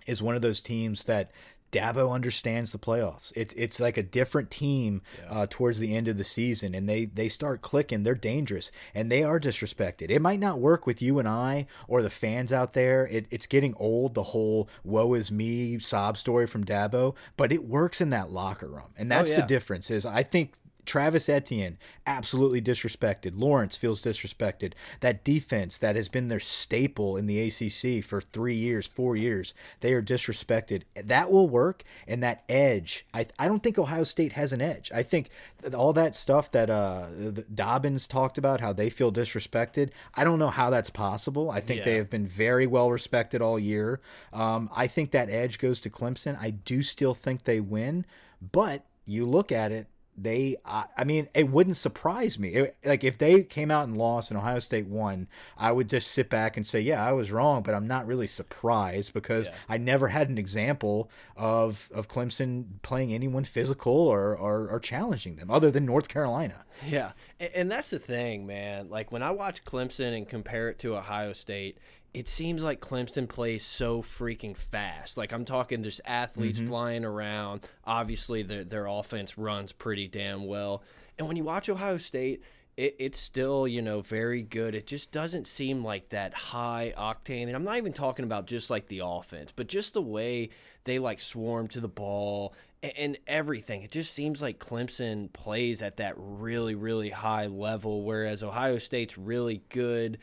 [0.08, 1.32] is one of those teams that
[1.72, 3.32] Dabo understands the playoffs.
[3.36, 5.32] It's it's like a different team yeah.
[5.32, 8.04] uh, towards the end of the season, and they they start clicking.
[8.04, 10.10] They're dangerous, and they are disrespected.
[10.10, 13.08] It might not work with you and I or the fans out there.
[13.08, 14.14] It, it's getting old.
[14.14, 18.68] The whole "woe is me" sob story from Dabo, but it works in that locker
[18.68, 19.42] room, and oh, that's oh, yeah.
[19.42, 19.90] the difference.
[19.90, 20.54] Is I think
[20.86, 23.34] Travis Etienne, absolutely disrespected.
[23.36, 24.74] Lawrence feels disrespected.
[25.02, 29.54] That defense that has been their staple in the ACC for three years, four years,
[29.82, 30.84] they are disrespected.
[30.96, 31.84] That will work.
[32.08, 34.92] And that edge, I, I don't think Ohio State has an edge.
[34.94, 35.30] I think
[35.74, 37.08] all that stuff that uh,
[37.54, 41.52] Dobbins talked about, how they feel disrespected, I don't know how that's possible.
[41.52, 41.86] I think yeah.
[41.86, 44.02] they have been very well respected all year.
[44.34, 46.38] Um, I think that edge goes to Clemson.
[46.40, 48.06] I do still think they win,
[48.52, 49.88] but you look at it
[50.24, 52.50] they uh, i mean it wouldn't surprise me.
[52.50, 56.12] It, like if they came out and lost and ohio state won i would just
[56.12, 59.56] sit back and say yeah i was wrong but i'm not really surprised because yeah.
[59.70, 65.36] i never had an example of of clemson playing anyone physical or, or or challenging
[65.36, 66.64] them other than north carolina.
[66.88, 67.12] Yeah.
[67.56, 68.90] And that's the thing man.
[68.90, 71.78] Like when i watch clemson and compare it to ohio state
[72.14, 75.18] it seems like Clemson plays so freaking fast.
[75.18, 76.70] Like I'm talking just athletes mm -hmm.
[76.70, 77.62] flying around.
[77.86, 80.84] Obviously their their offense runs pretty damn well.
[81.18, 82.42] And when you watch Ohio State,
[82.78, 84.76] it, it's still, you know, very good.
[84.76, 87.48] It just doesn't seem like that high octane.
[87.48, 90.50] And I'm not even talking about just like the offense, but just the way
[90.84, 93.84] they like swarm to the ball and, and everything.
[93.84, 99.18] It just seems like Clemson plays at that really, really high level, whereas Ohio State's
[99.18, 100.18] really good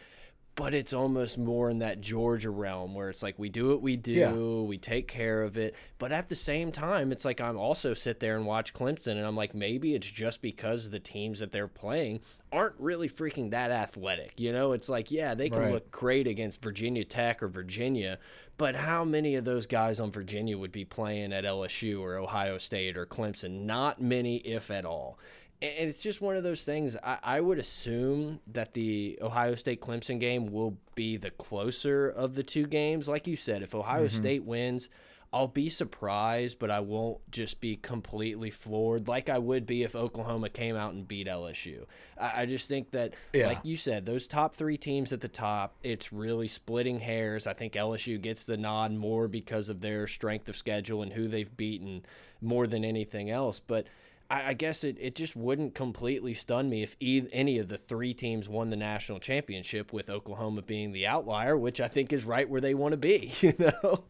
[0.58, 3.96] but it's almost more in that Georgia realm where it's like we do what we
[3.96, 4.32] do, yeah.
[4.32, 5.76] we take care of it.
[5.98, 9.24] But at the same time, it's like I'm also sit there and watch Clemson and
[9.24, 13.70] I'm like, maybe it's just because the teams that they're playing aren't really freaking that
[13.70, 14.32] athletic.
[14.36, 15.72] You know, it's like, yeah, they can right.
[15.74, 18.18] look great against Virginia Tech or Virginia,
[18.56, 22.58] but how many of those guys on Virginia would be playing at LSU or Ohio
[22.58, 23.64] State or Clemson?
[23.64, 25.20] Not many, if at all
[25.60, 26.96] and it's just one of those things.
[27.02, 32.34] I, I, would assume that the Ohio State Clemson game will be the closer of
[32.34, 33.08] the two games.
[33.08, 34.18] Like you said, if Ohio mm -hmm.
[34.18, 34.88] State wins,
[35.32, 39.94] I'll be surprised, but I won't just be completely floored like I would be if
[39.94, 41.84] Oklahoma came out and beat LSU.
[42.18, 43.48] I, I just think that, yeah.
[43.48, 47.46] like you said, those top three teams at the top, it's really splitting hairs.
[47.46, 51.28] I think LSU gets the nod more because of their strength of schedule and who
[51.28, 52.06] they've beaten
[52.40, 53.60] more than anything else.
[53.60, 53.86] But
[54.30, 57.78] I, I guess it, it just wouldn't completely stun me if e any of the
[57.78, 62.24] three teams won the national championship, with Oklahoma being the outlier, which I think is
[62.24, 63.32] right where they want to be.
[63.40, 64.04] You know.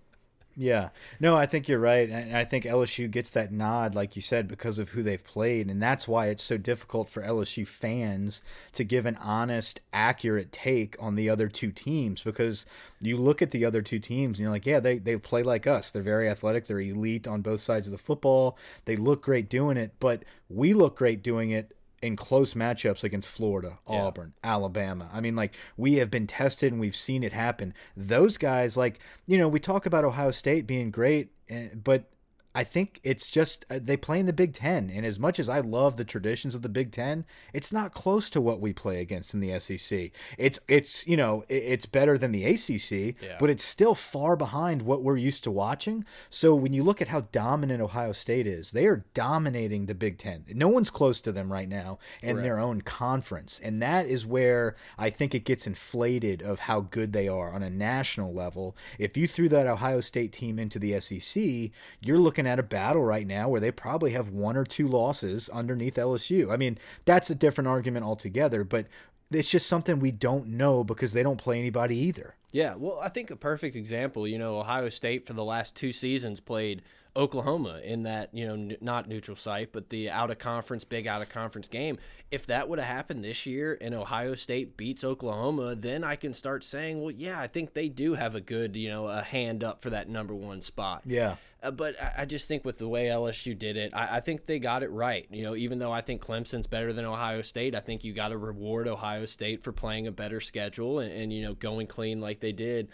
[0.60, 0.88] Yeah.
[1.20, 2.10] No, I think you're right.
[2.10, 5.70] And I think LSU gets that nod, like you said, because of who they've played.
[5.70, 8.42] And that's why it's so difficult for LSU fans
[8.72, 12.66] to give an honest, accurate take on the other two teams because
[13.00, 15.68] you look at the other two teams and you're like, yeah, they, they play like
[15.68, 15.92] us.
[15.92, 16.66] They're very athletic.
[16.66, 18.58] They're elite on both sides of the football.
[18.84, 23.28] They look great doing it, but we look great doing it in close matchups against
[23.28, 24.02] Florida, yeah.
[24.02, 25.08] Auburn, Alabama.
[25.12, 27.74] I mean, like we have been tested and we've seen it happen.
[27.96, 32.10] Those guys, like you know, we talk about Ohio State being great, eh, but
[32.54, 35.48] I think it's just uh, they play in the Big Ten, and as much as
[35.48, 39.00] I love the traditions of the Big Ten, it's not close to what we play
[39.00, 40.10] against in the SEC.
[40.38, 43.36] It's it's you know it's better than the ACC, yeah.
[43.38, 46.04] but it's still far behind what we're used to watching.
[46.30, 50.18] So when you look at how dominant Ohio State is, they are dominating the Big
[50.18, 50.44] Ten.
[50.48, 52.44] No one's close to them right now in Correct.
[52.44, 57.12] their own conference, and that is where I think it gets inflated of how good
[57.12, 58.76] they are on a national level.
[58.98, 63.04] If you threw that Ohio State team into the SEC, you're looking at a battle
[63.04, 66.50] right now where they probably have one or two losses underneath LSU.
[66.50, 68.86] I mean, that's a different argument altogether, but
[69.30, 72.34] it's just something we don't know because they don't play anybody either.
[72.50, 75.92] Yeah, well, I think a perfect example, you know, Ohio State for the last two
[75.92, 76.82] seasons played
[77.18, 81.20] Oklahoma in that, you know, not neutral site, but the out of conference, big out
[81.20, 81.98] of conference game.
[82.30, 86.32] If that would have happened this year and Ohio State beats Oklahoma, then I can
[86.32, 89.64] start saying, well, yeah, I think they do have a good, you know, a hand
[89.64, 91.02] up for that number one spot.
[91.06, 91.36] Yeah.
[91.60, 94.46] Uh, but I, I, just think with the way LSU did it, I, I, think
[94.46, 95.26] they got it right.
[95.28, 98.28] You know, even though I think Clemson's better than Ohio State, I think you got
[98.28, 102.20] to reward Ohio State for playing a better schedule and, and you know going clean
[102.20, 102.90] like they did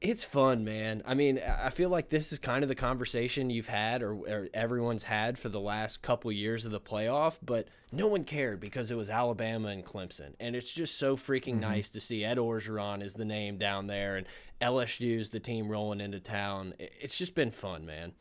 [0.00, 1.02] it's fun, man.
[1.06, 4.48] I mean, I feel like this is kind of the conversation you've had or, or,
[4.54, 8.90] everyone's had for the last couple years of the playoff, but no one cared because
[8.90, 10.34] it was Alabama and Clemson.
[10.38, 11.70] And it's just so freaking mm -hmm.
[11.70, 14.26] nice to see Ed Orgeron is the name down there and
[14.60, 16.74] LSU's the team rolling into town.
[16.78, 18.12] It's just been fun, man.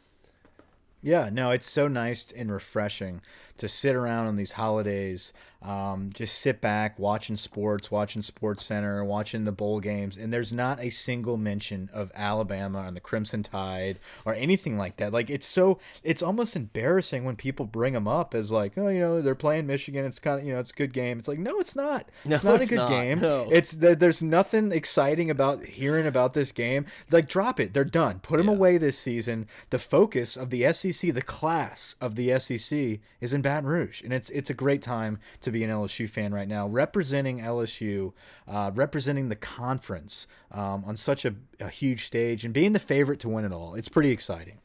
[1.01, 3.21] Yeah, no, it's so nice and refreshing
[3.57, 5.33] to sit around on these holidays,
[5.63, 10.53] um, just sit back watching sports, watching Sports Center, watching the bowl games, and there's
[10.53, 15.11] not a single mention of Alabama and the Crimson Tide or anything like that.
[15.11, 18.99] Like it's so, it's almost embarrassing when people bring them up as like, oh, you
[18.99, 20.05] know, they're playing Michigan.
[20.05, 21.17] It's kind of, you know, it's a good game.
[21.17, 22.05] It's like, no, it's not.
[22.27, 22.89] No, it's not it's a good not.
[22.89, 23.19] game.
[23.19, 23.47] No.
[23.49, 26.85] It's there's nothing exciting about hearing about this game.
[27.09, 27.73] Like, drop it.
[27.73, 28.19] They're done.
[28.19, 28.53] Put them yeah.
[28.53, 29.47] away this season.
[29.69, 34.13] The focus of the SEC, the class of the SEC, is in Baton Rouge, and
[34.13, 38.13] it's it's a great time to be an LSU fan right now, representing LSU,
[38.47, 43.19] uh, representing the conference um, on such a, a huge stage, and being the favorite
[43.21, 43.75] to win it all.
[43.75, 44.59] It's pretty exciting.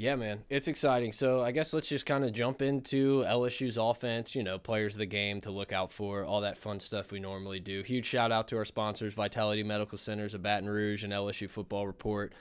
[0.00, 1.12] Yeah, man, it's exciting.
[1.12, 4.34] So I guess let's just kind of jump into LSU's offense.
[4.34, 7.20] You know, players of the game to look out for, all that fun stuff we
[7.20, 7.82] normally do.
[7.82, 11.86] Huge shout out to our sponsors, Vitality Medical Centers of Baton Rouge and LSU Football
[11.86, 12.32] Report.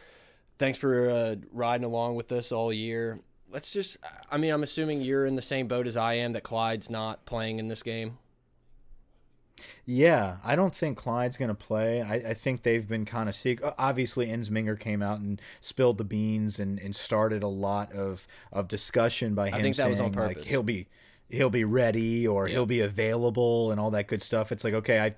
[0.60, 3.20] Thanks for uh, riding along with us all year.
[3.52, 3.98] Let's just,
[4.30, 7.26] I mean, I'm assuming you're in the same boat as I am that Clyde's not
[7.26, 8.20] playing in this game.
[9.86, 12.02] Yeah, I don't think Clyde's going to play.
[12.02, 13.60] I, I, think they've been kind of sick.
[13.78, 18.68] Obviously, Ensminger came out and spilled the beans and, and started a lot of, of
[18.68, 20.88] discussion by him saying like he'll be
[21.30, 24.52] he'll be ready or he'll be available and all that good stuff.
[24.52, 25.16] It's like okay, I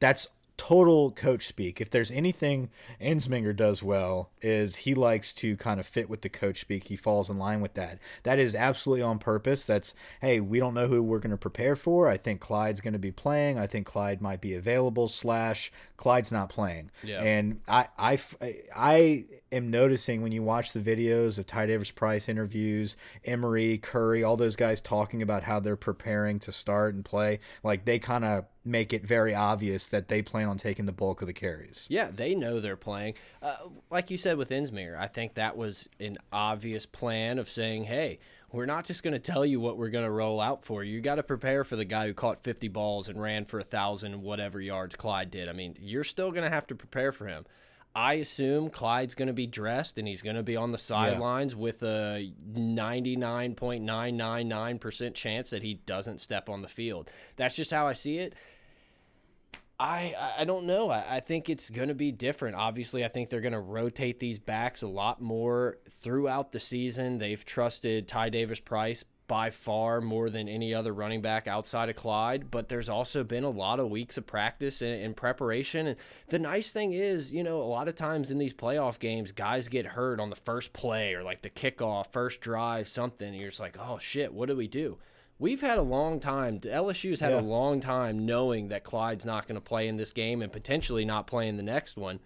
[0.00, 1.80] that's total coach speak.
[1.80, 6.28] If there's anything Ensminger does well, is he likes to kind of fit with the
[6.28, 6.84] coach speak.
[6.84, 7.98] He falls in line with that.
[8.22, 9.64] That is absolutely on purpose.
[9.64, 12.08] That's hey, we don't know who we're going to prepare for.
[12.08, 13.58] I think Clyde's going to be playing.
[13.58, 15.08] I think Clyde might be available.
[15.08, 16.90] Slash Clyde's not playing.
[17.02, 17.22] Yeah.
[17.22, 18.18] And I I
[18.74, 24.24] I am noticing when you watch the videos of Ty Davis Price interviews, Emery, Curry,
[24.24, 28.24] all those guys talking about how they're preparing to start and play, like they kind
[28.24, 31.86] of make it very obvious that they plan on taking the bulk of the carries.
[31.90, 33.14] Yeah, they know they're playing.
[33.42, 33.56] Uh,
[33.90, 38.18] like you said with Ensminger, I think that was an obvious plan of saying, hey,
[38.54, 41.00] we're not just going to tell you what we're going to roll out for you.
[41.00, 44.22] Got to prepare for the guy who caught 50 balls and ran for a thousand
[44.22, 45.48] whatever yards Clyde did.
[45.48, 47.44] I mean, you're still going to have to prepare for him.
[47.96, 51.54] I assume Clyde's going to be dressed and he's going to be on the sidelines
[51.54, 51.58] yeah.
[51.58, 57.10] with a 99.999% chance that he doesn't step on the field.
[57.36, 58.34] That's just how I see it.
[59.84, 60.88] I I don't know.
[60.88, 62.56] I, I think it's going to be different.
[62.56, 67.18] Obviously, I think they're going to rotate these backs a lot more throughout the season.
[67.18, 71.96] They've trusted Ty Davis Price by far more than any other running back outside of
[71.96, 75.86] Clyde, but there's also been a lot of weeks of practice and, and, preparation.
[75.86, 75.96] And
[76.28, 79.68] the nice thing is, you know, a lot of times in these playoff games, guys
[79.68, 83.28] get hurt on the first play or like the kickoff, first drive, something.
[83.28, 84.98] And you're just like, oh shit, what do we do?
[85.38, 86.60] We've had a long time.
[86.60, 87.40] LSU's had yeah.
[87.40, 91.04] a long time knowing that Clyde's not going to play in this game and potentially
[91.04, 92.20] not play in the next one.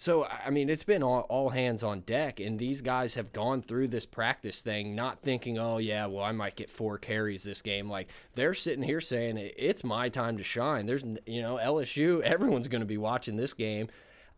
[0.00, 3.60] So I mean, it's been all, all, hands on deck, and these guys have gone
[3.60, 7.60] through this practice thing, not thinking, "Oh yeah, well I might get four carries this
[7.60, 12.22] game." Like they're sitting here saying, "It's my time to shine." There's, you know, LSU.
[12.22, 13.88] Everyone's going to be watching this game.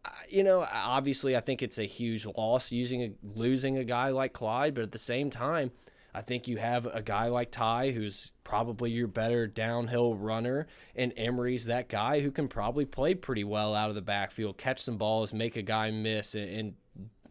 [0.05, 4.09] Uh, you know, obviously, I think it's a huge loss using a, losing a guy
[4.09, 5.71] like Clyde, but at the same time,
[6.15, 11.13] I think you have a guy like Ty, who's probably your better downhill runner, and
[11.17, 14.99] Emery's that guy who can probably play pretty well out of the backfield, catch some
[14.99, 16.75] balls, make a guy miss, and,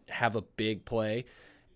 [0.08, 1.24] have a big play.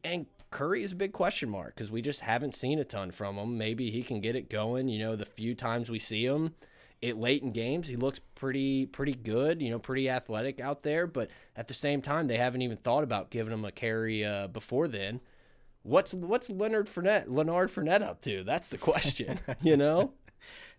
[0.05, 3.37] And Curry is a big question mark because we just haven't seen a ton from
[3.37, 3.59] him.
[3.59, 4.89] Maybe he can get it going.
[4.89, 6.55] You know, the few times we see him,
[7.03, 9.61] it late in games, he looks pretty pretty good.
[9.61, 11.07] You know, pretty athletic out there.
[11.07, 14.49] But at the same time, they haven't even thought about giving him a carry uh,
[14.49, 15.21] before then.
[15.87, 18.43] What's what's Leonard Fournette, Leonard Fournette up to?
[18.43, 19.39] That's the question.
[19.63, 20.13] you know.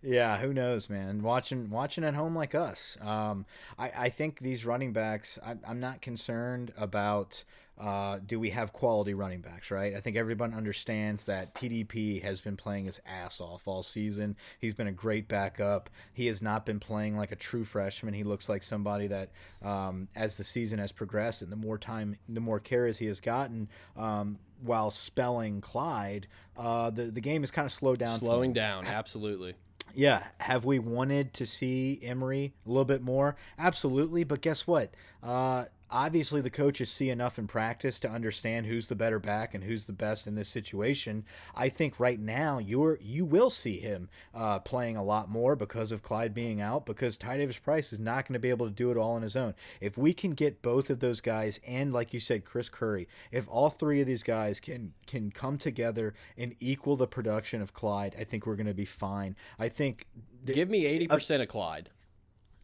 [0.04, 1.24] Yeah, who knows, man?
[1.24, 2.98] Watching watching at home like us.
[3.02, 3.46] Um,
[3.80, 5.40] I, I think these running backs.
[5.46, 7.44] I, I'm not concerned about
[7.80, 9.96] uh, do we have quality running backs, right?
[9.96, 14.36] I think everyone understands that TDP has been playing his ass off all season.
[14.60, 15.90] He's been a great backup.
[16.14, 18.16] He has not been playing like a true freshman.
[18.16, 19.30] He looks like somebody that,
[19.62, 23.20] um, as the season has progressed and the more time, the more carries he has
[23.20, 28.20] gotten, um, while spelling Clyde, uh, the the game is kind of slowed down.
[28.20, 29.54] Slowing down, absolutely.
[29.94, 33.36] Yeah, have we wanted to see Emery a little bit more?
[33.58, 34.94] Absolutely, but guess what?
[35.24, 39.64] Uh, obviously the coaches see enough in practice to understand who's the better back and
[39.64, 41.24] who's the best in this situation.
[41.56, 45.92] I think right now you're you will see him uh, playing a lot more because
[45.92, 48.74] of Clyde being out because Ty Davis Price is not going to be able to
[48.74, 49.54] do it all on his own.
[49.82, 53.48] If we can get both of those guys and like you said Chris Curry, if
[53.50, 58.16] all three of these guys can can come together and equal the production of Clyde,
[58.20, 59.36] I think we're going to be fine.
[59.60, 60.08] I think
[60.46, 61.90] give me 80% uh, of Clyde.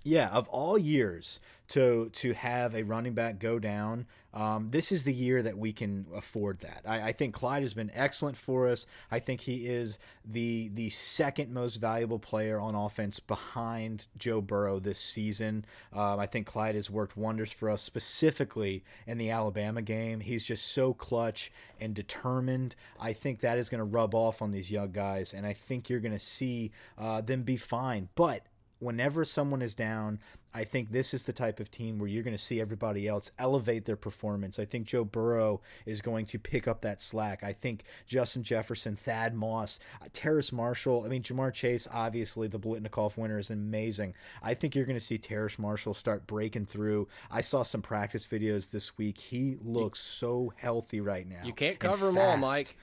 [0.04, 1.40] Yeah, of all years
[1.70, 5.72] to to have a running back go down, um, this is the year that we
[5.72, 6.82] can afford that.
[6.86, 8.88] I, I, think Clyde has been excellent for us.
[9.12, 14.80] I think he is the the second most valuable player on offense behind Joe Burrow
[14.80, 15.66] this season.
[15.94, 20.20] Um, I think Clyde has worked wonders for us, specifically in the Alabama game.
[20.20, 22.76] He's just so clutch and determined.
[23.00, 25.90] I think that is going to rub off on these young guys, and I think
[25.90, 28.10] you're going to see uh, them be fine.
[28.16, 28.48] But
[28.84, 30.20] whenever someone is down,
[30.54, 33.32] I think this is the type of team where you're going to see everybody else
[33.40, 34.60] elevate their performance.
[34.60, 37.44] I think Joe Burrow is going to pick up that slack.
[37.44, 41.04] I think Justin Jefferson, Thad Moss, uh, Terrace Marshall.
[41.06, 44.14] I mean, Ja'Marr Chase, obviously the Biletnikoff winner is amazing.
[44.44, 47.08] I think you're going to see Terrace Marshall start breaking through.
[47.32, 49.18] I saw some practice videos this week.
[49.18, 51.42] He looks so healthy right now.
[51.44, 52.78] You can't cover them all, Mike.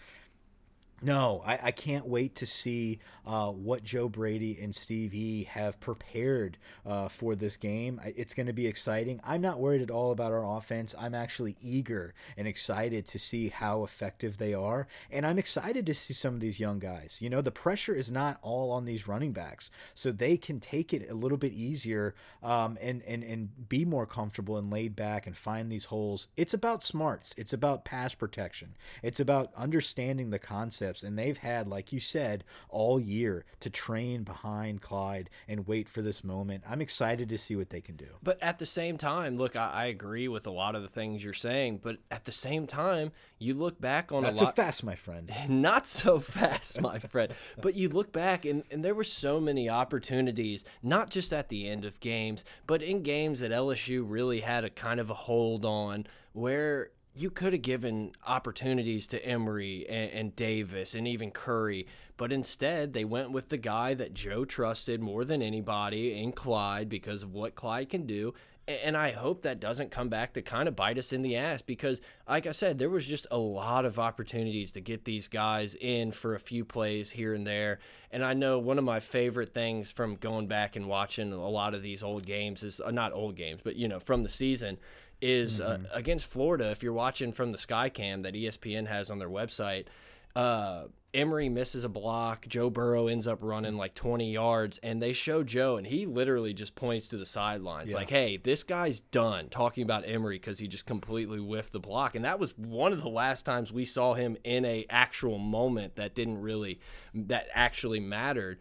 [1.02, 5.80] No, I, I, can't wait to see uh, what Joe Brady and Steve E have
[5.80, 7.98] prepared uh, for this game.
[8.04, 9.18] It's going to be exciting.
[9.24, 10.94] I'm not worried at all about our offense.
[10.98, 14.88] I'm actually eager and excited to see how effective they are.
[15.10, 17.20] And I'm excited to see some of these young guys.
[17.22, 20.92] You know, the pressure is not all on these running backs, so they can take
[20.92, 25.26] it a little bit easier um, and, and, and be more comfortable and laid back
[25.26, 26.28] and find these holes.
[26.36, 31.68] It's about smarts, it's about pass protection, it's about understanding the concept and they've had,
[31.68, 36.64] like you said, all year to train behind Clyde and wait for this moment.
[36.68, 38.08] I'm excited to see what they can do.
[38.22, 41.24] But at the same time, look, I, I agree with a lot of the things
[41.24, 44.56] you're saying, but at the same time, you look back on not a so lot
[44.56, 45.32] fast, my friend.
[45.48, 47.32] not so fast, my friend.
[47.60, 51.68] But you look back, and, and there were so many opportunities, not just at the
[51.68, 55.64] end of games, but in games that LSU really had a kind of a hold
[55.64, 56.90] on where
[57.20, 62.92] you could have given opportunities to Emery and, and, Davis and even Curry, but instead
[62.92, 67.34] they went with the guy that Joe trusted more than anybody in Clyde because of
[67.34, 68.32] what Clyde can do.
[68.68, 71.60] And I hope that doesn't come back to kind of bite us in the ass
[71.60, 75.74] because, like I said, there was just a lot of opportunities to get these guys
[75.80, 77.80] in for a few plays here and there.
[78.12, 81.74] And I know one of my favorite things from going back and watching a lot
[81.74, 84.78] of these old games is uh, not old games, but you know, from the season
[85.20, 85.84] is uh, mm-hmm.
[85.86, 86.70] uh, against Florida.
[86.70, 89.86] If you're watching from the sky cam that ESPN has on their website,
[90.34, 92.46] uh, Emery misses a block.
[92.46, 96.54] Joe Burrow ends up running like 20 yards, and they show Joe, and he literally
[96.54, 97.96] just points to the sidelines, yeah.
[97.96, 102.14] like, "Hey, this guy's done." Talking about Emery because he just completely whiffed the block,
[102.14, 105.96] and that was one of the last times we saw him in a actual moment
[105.96, 106.80] that didn't really,
[107.12, 108.60] that actually mattered.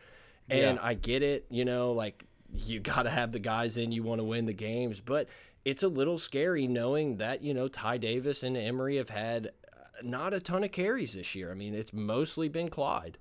[0.50, 0.84] And yeah.
[0.84, 4.20] I get it, you know, like you got to have the guys in, you want
[4.20, 5.28] to win the games, but
[5.66, 10.02] it's a little scary knowing that you know Ty Davis and Emery have had uh,
[10.04, 11.52] not a ton of carries this year.
[11.52, 13.18] I mean, it's mostly been Clyde.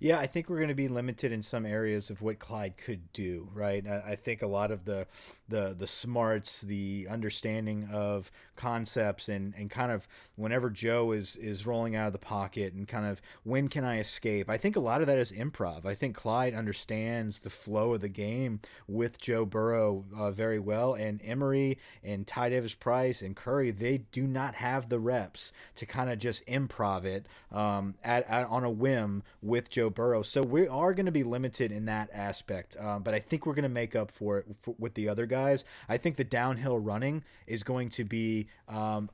[0.00, 3.12] Yeah, I think we're going to be limited in some areas of what Clyde could
[3.12, 3.86] do, right?
[3.86, 5.06] I, think a lot of the
[5.48, 11.66] the the smarts, the understanding of concepts, and and kind of whenever Joe is is
[11.66, 14.50] rolling out of the pocket and kind of when can I escape?
[14.50, 15.86] I think a lot of that is improv.
[15.86, 20.94] I think Clyde understands the flow of the game with Joe Burrow uh, very well,
[20.94, 25.86] and Emery and Ty Davis Price and Curry they do not have the reps to
[25.86, 30.22] kind of just improv it um, at, at on a whim with Joe Burrow.
[30.22, 33.54] So we are going to be limited in that aspect, um, but I think we're
[33.54, 35.64] going to make up for it for, with the other guys.
[35.88, 39.10] I think the downhill running is going to be um,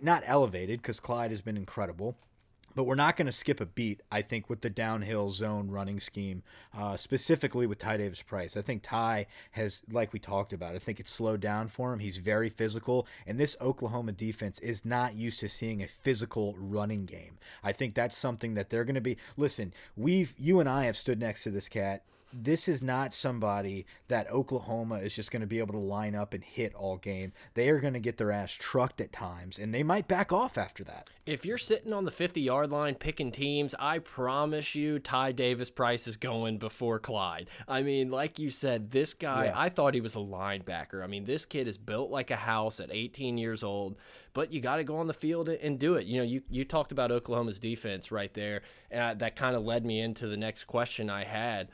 [0.00, 2.16] not elevated because Clyde has been incredible
[2.74, 6.00] but we're not going to skip a beat, I think, with the downhill zone running
[6.00, 6.42] scheme,
[6.76, 8.56] uh, specifically with Ty Davis Price.
[8.56, 11.98] I think Ty has, like we talked about, I think it's slowed down for him.
[11.98, 17.06] He's very physical, and this Oklahoma defense is not used to seeing a physical running
[17.06, 17.38] game.
[17.62, 19.16] I think that's something that they're going to be.
[19.36, 23.86] Listen, we've, you and I have stood next to this cat this is not somebody
[24.08, 27.32] that Oklahoma is just going to be able to line up and hit all game.
[27.54, 30.56] They are going to get their ass trucked at times, and they might back off
[30.56, 31.10] after that.
[31.26, 35.70] If you're sitting on the 50 yard line picking teams, I promise you Ty Davis
[35.70, 37.48] Price is going before Clyde.
[37.68, 39.52] I mean, like you said, this guy, yeah.
[39.54, 41.02] I thought he was a linebacker.
[41.02, 43.96] I mean, this kid is built like a house at 18 years old,
[44.32, 46.06] but you got to go on the field and do it.
[46.06, 49.84] You know, you, you talked about Oklahoma's defense right there, and that kind of led
[49.84, 51.68] me into the next question I had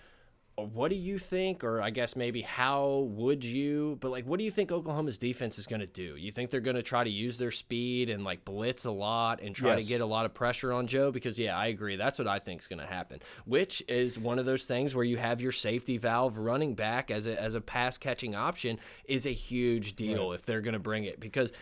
[0.59, 4.45] what do you think, or I guess maybe how would you, but like, what do
[4.45, 6.17] you think Oklahoma's defense is going to do?
[6.17, 9.43] You think they're going to try to use their speed and like blitz a lot
[9.43, 9.85] and try yes.
[9.85, 11.13] to get a lot of pressure on Joe?
[11.13, 11.97] Because, yeah, I agree.
[11.97, 15.05] That's what I think is going to happen, which is one of those things where
[15.05, 19.27] you have your safety valve running back as a, as a pass catching option is
[19.27, 20.37] a huge deal right.
[20.37, 21.53] if they're going to bring it because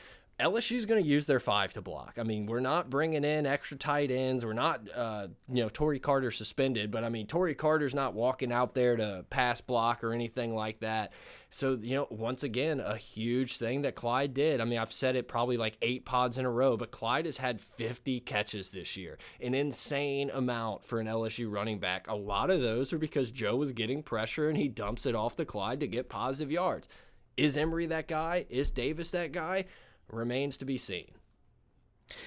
[0.41, 2.19] LSU's going to use their five to block.
[2.19, 4.45] I mean, we're not bringing in extra tight ends.
[4.45, 8.51] We're not, uh, you know, Tory Carter suspended, but I mean, Tory Carter's not walking
[8.51, 11.13] out there to pass block or anything like that.
[11.51, 14.61] So, you know, once again, a huge thing that Clyde did.
[14.61, 17.37] I mean, I've said it probably like eight pods in a row, but Clyde has
[17.37, 22.09] had 50 catches this year, an insane amount for an LSU running back.
[22.09, 25.37] A lot of those are because Joe was getting pressure and he dumps it off
[25.37, 26.89] to Clyde to get positive yards.
[27.37, 28.47] Is Emery that guy?
[28.49, 29.67] Is Davis that guy?
[30.11, 31.13] Remains to be seen.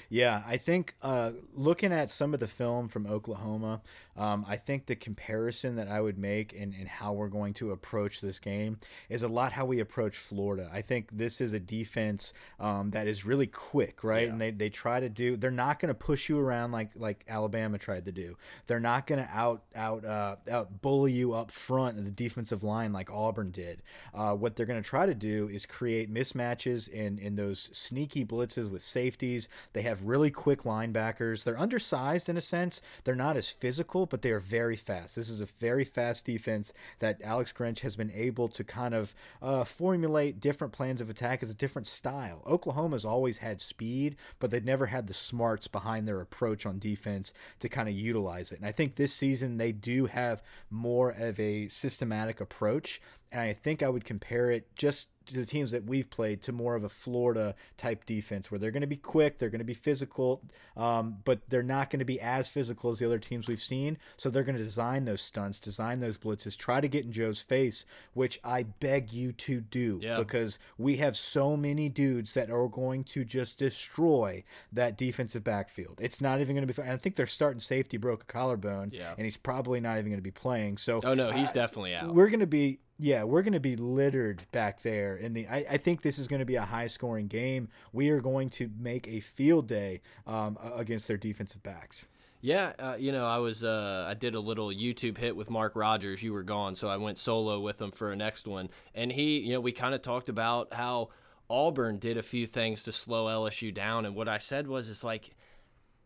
[0.09, 3.82] Yeah, I think uh, looking at some of the film from Oklahoma,
[4.18, 7.72] um, I think the comparison that I would make in, in how we're going to
[7.72, 10.70] approach this game is a lot how we approach Florida.
[10.74, 14.26] I think this is a defense um, that is really quick, right?
[14.26, 14.32] Yeah.
[14.32, 15.38] And they, they try to do.
[15.38, 18.38] They're not going to push you around like like Alabama tried to do.
[18.65, 22.63] They're not going to out out uh, out bully you up front of the defensive
[22.63, 23.84] line like Auburn did.
[24.13, 28.26] Uh, what they're going to try to do is create mismatches in in those sneaky
[28.26, 29.47] blitzes with safeties.
[29.74, 31.43] They have really quick linebackers.
[31.43, 32.82] They're undersized in a sense.
[33.03, 35.16] They're not as physical, but they are very fast.
[35.16, 39.14] This is a very fast defense that Alex Grinch has been able to kind of
[39.41, 42.43] uh, formulate different plans of attack as a different style.
[42.45, 47.34] Oklahoma's always had speed, but they've never had the smarts behind their approach on defense
[47.60, 48.60] to kind of utilize it.
[48.60, 53.01] And I think this season they do have more of a systematic approach.
[53.32, 56.75] And I think I would compare it just the teams that we've played to more
[56.75, 59.73] of a Florida type defense where they're going to be quick, they're going to be
[59.73, 60.41] physical,
[60.75, 63.97] um, but they're not going to be as physical as the other teams we've seen.
[64.17, 67.41] So they're going to design those stunts, design those blitzes, try to get in Joe's
[67.41, 70.17] face, which I beg you to do yeah.
[70.17, 75.99] because we have so many dudes that are going to just destroy that defensive backfield.
[76.01, 76.89] It's not even going to be.
[76.89, 79.13] I think their starting safety broke a collarbone, yeah.
[79.17, 80.78] and he's probably not even going to be playing.
[80.78, 82.13] So oh no, he's uh, definitely out.
[82.13, 85.16] We're going to be yeah, we're going to be littered back there.
[85.18, 87.70] In the, I, I think this is going to be a high scoring game.
[87.91, 92.07] We are going to make a field day um, against their defensive backs.
[92.41, 95.76] Yeah, uh, you know, I was uh, I did a little YouTube hit with Mark
[95.76, 96.22] Rogers.
[96.22, 99.39] You were gone, so I went solo with him for a next one, and he,
[99.39, 101.09] you know, we kind of talked about how
[101.49, 105.03] Auburn did a few things to slow LSU down, and what I said was, it's
[105.03, 105.32] like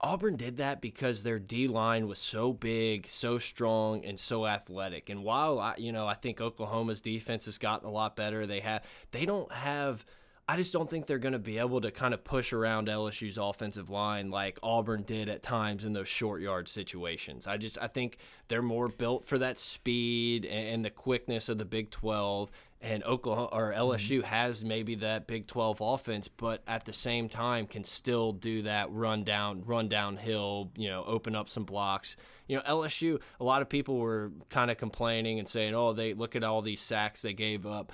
[0.04, 5.10] Auburn did that because their D line was so big, so strong, and so athletic.
[5.10, 8.48] And while I, you know, I think Oklahoma's defense has gotten a lot better.
[8.48, 10.06] They have, they don't have.
[10.50, 13.38] I just don't think they're going to be able to kind of push around LSU's
[13.38, 17.48] offensive line like Auburn did at times in those short yard situations.
[17.48, 21.64] I just I think they're more built for that speed and the quickness of the
[21.64, 24.28] Big 12 and Oklahoma or LSU mm -hmm.
[24.28, 28.92] has maybe that Big 12 offense, but at the same time can still do that
[28.92, 32.18] run down, run downhill, you know, open up some blocks.
[32.48, 36.14] You know, LSU, a lot of people were kind of complaining and saying, "Oh, they
[36.14, 37.92] look at all these sacks they gave up."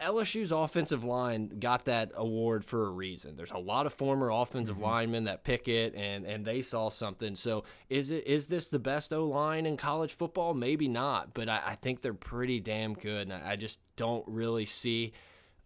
[0.00, 3.36] LSU's offensive line got that award for a reason.
[3.36, 4.86] There's a lot of former offensive mm -hmm.
[4.86, 7.36] linemen that pick it, and and they saw something.
[7.36, 10.54] So is it is this the best O line in college football?
[10.54, 14.24] Maybe not, but I, I think they're pretty damn good, and I, I just don't
[14.26, 15.12] really see.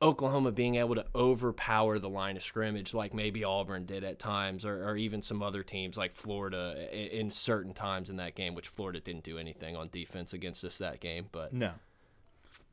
[0.02, 4.64] Oklahoma being able to overpower the line of scrimmage like maybe Auburn did at times,
[4.64, 8.54] or, or even some other teams like Florida in, in, certain times in that game,
[8.54, 11.28] which Florida didn't do anything on defense against us that game.
[11.32, 11.72] But no,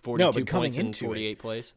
[0.03, 1.73] 42 no, but coming into 48 it, plays.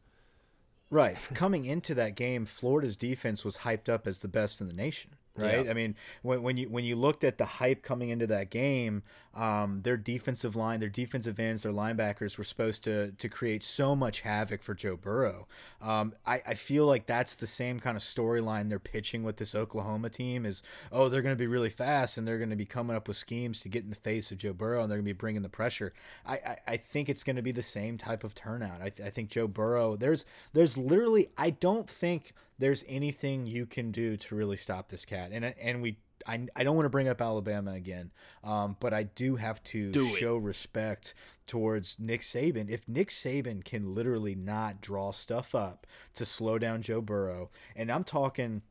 [0.89, 1.17] Right.
[1.33, 5.11] coming into that game, Florida's defense was hyped up as the best in the nation
[5.37, 5.65] right?
[5.65, 5.71] Yeah.
[5.71, 9.03] I mean, when, when you when you looked at the hype coming into that game,
[9.33, 13.95] um, their defensive line, their defensive ends, their linebackers were supposed to to create so
[13.95, 15.47] much havoc for Joe Burrow.
[15.81, 19.53] Um, I, I feel like that's the same kind of storyline they're pitching with this
[19.53, 22.65] Oklahoma team is, oh, they're going to be really fast and they're going to be
[22.65, 25.05] coming up with schemes to get in the face of Joe Burrow and they're going
[25.05, 25.93] to be bringing the pressure.
[26.25, 28.81] I, I, I think it's going to be the same type of turnout.
[28.81, 33.91] I, I think Joe Burrow, there's there's literally, I don't think there's anything you can
[33.91, 35.31] do to really stop this cat.
[35.33, 35.97] And and we
[36.27, 38.11] I, I don't want to bring up Alabama again,
[38.43, 41.13] um, but I do have to do show respect
[41.45, 42.69] towards Nick Saban.
[42.69, 45.85] If Nick Saban can literally not draw stuff up
[46.15, 48.61] to slow down Joe Burrow, and I'm talking.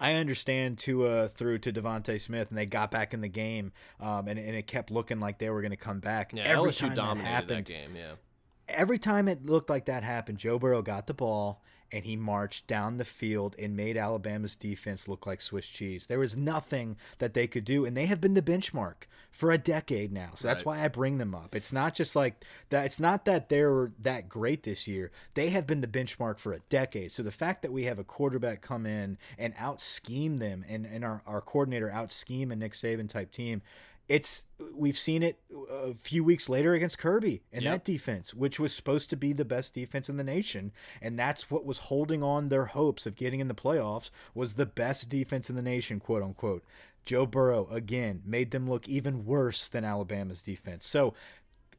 [0.00, 4.28] I understand Tua threw to DeVonta Smith, and they got back in the game, um,
[4.28, 6.30] and, and it kept looking like they were going to come back.
[6.32, 8.12] Yeah, every LSU time that happened, that game, yeah.
[8.68, 12.66] Every time it looked like that happened, Joe Burrow got the ball and he marched
[12.66, 16.06] down the field and made Alabama's defense look like Swiss cheese.
[16.06, 19.58] There was nothing that they could do, and they have been the benchmark for a
[19.58, 20.30] decade now.
[20.34, 20.54] So right.
[20.54, 21.54] that's why I bring them up.
[21.54, 22.86] It's not just like that.
[22.86, 25.10] It's not that they're that great this year.
[25.34, 27.12] They have been the benchmark for a decade.
[27.12, 30.84] So the fact that we have a quarterback come in and out scheme them, and
[30.86, 33.62] and our our coordinator out scheme a Nick Saban type team
[34.08, 35.38] it's we've seen it
[35.70, 37.72] a few weeks later against Kirby and yep.
[37.72, 41.50] that defense, which was supposed to be the best defense in the nation, and that's
[41.50, 45.50] what was holding on their hopes of getting in the playoffs was the best defense
[45.50, 46.64] in the nation, quote unquote.
[47.04, 50.86] Joe Burrow again made them look even worse than Alabama's defense.
[50.86, 51.14] So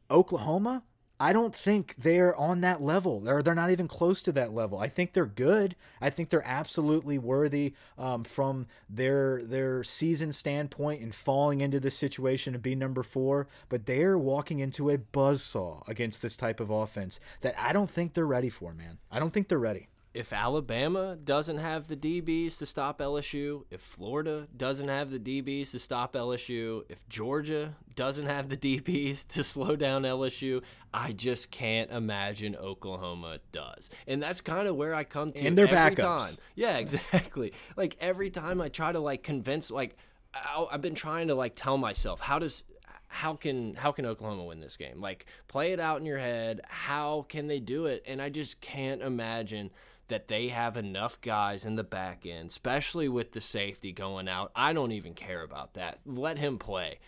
[0.09, 0.83] Oklahoma,
[1.19, 3.19] I don't think they're on that level.
[3.19, 4.79] They're they're not even close to that level.
[4.79, 5.75] I think they're good.
[5.99, 11.97] I think they're absolutely worthy um, from their their season standpoint and falling into this
[11.97, 13.47] situation to be number four.
[13.67, 18.13] But they're walking into a buzzsaw against this type of offense that I don't think
[18.13, 18.97] they're ready for, man.
[19.11, 19.89] I don't think they're ready.
[20.13, 25.71] If Alabama doesn't have the DBs to stop LSU, if Florida doesn't have the DBs
[25.71, 31.51] to stop LSU, if Georgia doesn't have the DBs to slow down LSU, I just
[31.51, 33.89] can't imagine Oklahoma does.
[34.07, 36.27] And that's kind of where I come to and their every backups.
[36.27, 36.35] time.
[36.55, 37.53] Yeah, exactly.
[37.77, 39.95] like every time I try to like convince like
[40.33, 42.63] I've been trying to like tell myself how does
[43.09, 45.01] how can how can Oklahoma win this game?
[45.01, 46.61] Like play it out in your head.
[46.67, 48.03] How can they do it?
[48.07, 49.71] And I just can't imagine
[50.09, 54.51] that they have enough guys in the back end, especially with the safety going out.
[54.55, 55.99] I don't even care about that.
[56.05, 56.99] Let him play.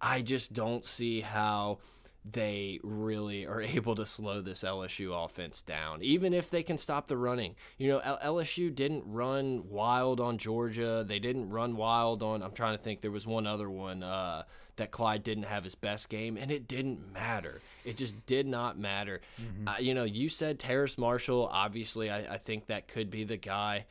[0.00, 1.78] I just don't see how
[2.24, 7.06] they really are able to slow this LSU offense down, even if they can stop
[7.06, 7.54] the running.
[7.78, 11.04] You know, LSU didn't run wild on Georgia.
[11.06, 12.42] They didn't run wild on.
[12.42, 13.00] I'm trying to think.
[13.00, 14.42] There was one other one uh,
[14.78, 17.60] that Clyde didn't have his best game, and it didn't matter.
[17.84, 19.20] It just did not matter.
[19.38, 19.68] Mm -hmm.
[19.68, 21.48] uh, you know, you said Terrace Marshall.
[21.52, 23.86] Obviously, I, I think that could be the guy.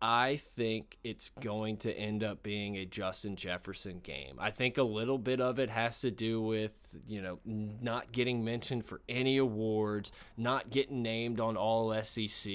[0.00, 4.36] I think it's going to end up being a Justin Jefferson game.
[4.38, 6.72] I think a little bit of it has to do with,
[7.08, 12.52] you know, not getting mentioned for any awards, not getting named on all SEC.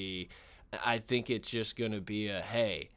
[0.86, 2.89] I think it's just going to be a hey,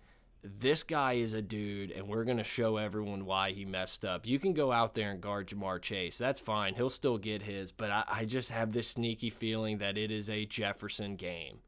[0.44, 4.26] this guy is a dude, and we're going to show everyone why he messed up.
[4.26, 6.18] You can go out there and guard Ja'Marr Chase.
[6.18, 6.74] That's fine.
[6.74, 10.28] He'll still get his, but I, I just have this sneaky feeling that it is
[10.28, 11.60] a Jefferson game.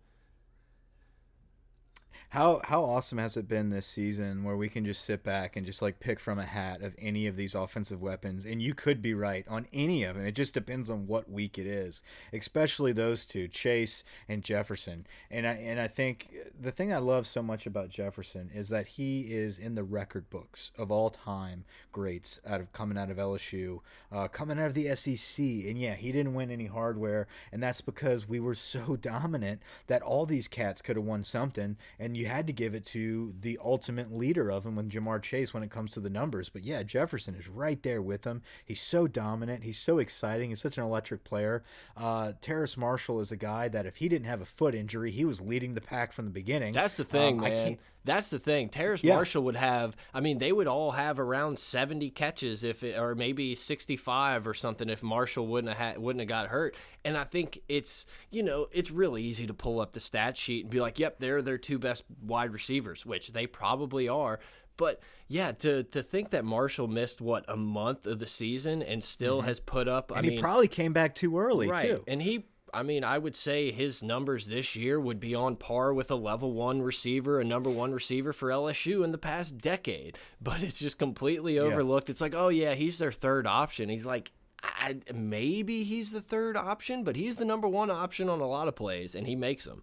[2.31, 5.65] How how awesome has it been this season where we can just sit back and
[5.65, 9.01] just like pick from a hat of any of these offensive weapons and you could
[9.01, 10.27] be right on any of them.
[10.27, 12.03] It just depends on what week it is.
[12.33, 15.07] Especially those two, Chase and Jefferson.
[15.31, 18.89] And I and I think the thing I love so much about Jefferson is that
[18.89, 23.19] he is in the record books of all time greats out of coming out of
[23.19, 25.39] LSU, uh, coming out of the SEC.
[25.39, 30.03] And yeah, he didn't win any hardware, and that's because we were so dominant that
[30.03, 33.59] all these cats could have won something and you had to give it to the
[33.63, 36.49] ultimate leader of them with Ja'Marr Chase when it comes to the numbers.
[36.49, 38.43] But yeah, Jefferson is right there with him.
[38.65, 39.63] He's so dominant.
[39.63, 40.49] He's so exciting.
[40.51, 41.63] He's such an electric player.
[41.97, 45.25] Uh, Terrace Marshall is a guy that if he didn't have a foot injury, he
[45.25, 46.73] was leading the pack from the beginning.
[46.73, 47.79] That's the thing, um, man.
[48.07, 48.69] That's the thing.
[48.69, 49.15] Terrace yeah.
[49.15, 49.97] Marshall would have.
[50.15, 54.55] I mean, they would all have around seventy catches if, it, or maybe sixty-five or
[54.55, 56.77] something, if Marshall wouldn't have had, wouldn't have got hurt.
[57.05, 60.65] And I think it's you know it's really easy to pull up the stat sheet
[60.65, 64.39] and be like, yep, they're their two best wide receivers, which they probably are.
[64.77, 69.03] But yeah, to to think that Marshall missed what a month of the season and
[69.03, 69.49] still mm -hmm.
[69.49, 70.11] has put up.
[70.11, 71.81] And I he mean, probably came back too early right.
[71.83, 72.05] too.
[72.07, 75.95] And he I mean, I would say his numbers this year would be on par
[75.95, 80.19] with a level one receiver, a number one receiver for LSU in the past decade.
[80.41, 82.09] But it's just completely overlooked.
[82.09, 82.13] Yeah.
[82.13, 83.89] It's like, oh, yeah, he's their third option.
[83.89, 88.41] He's like, I, maybe he's the third option, but he's the number one option on
[88.41, 89.83] a lot of plays, and he makes them.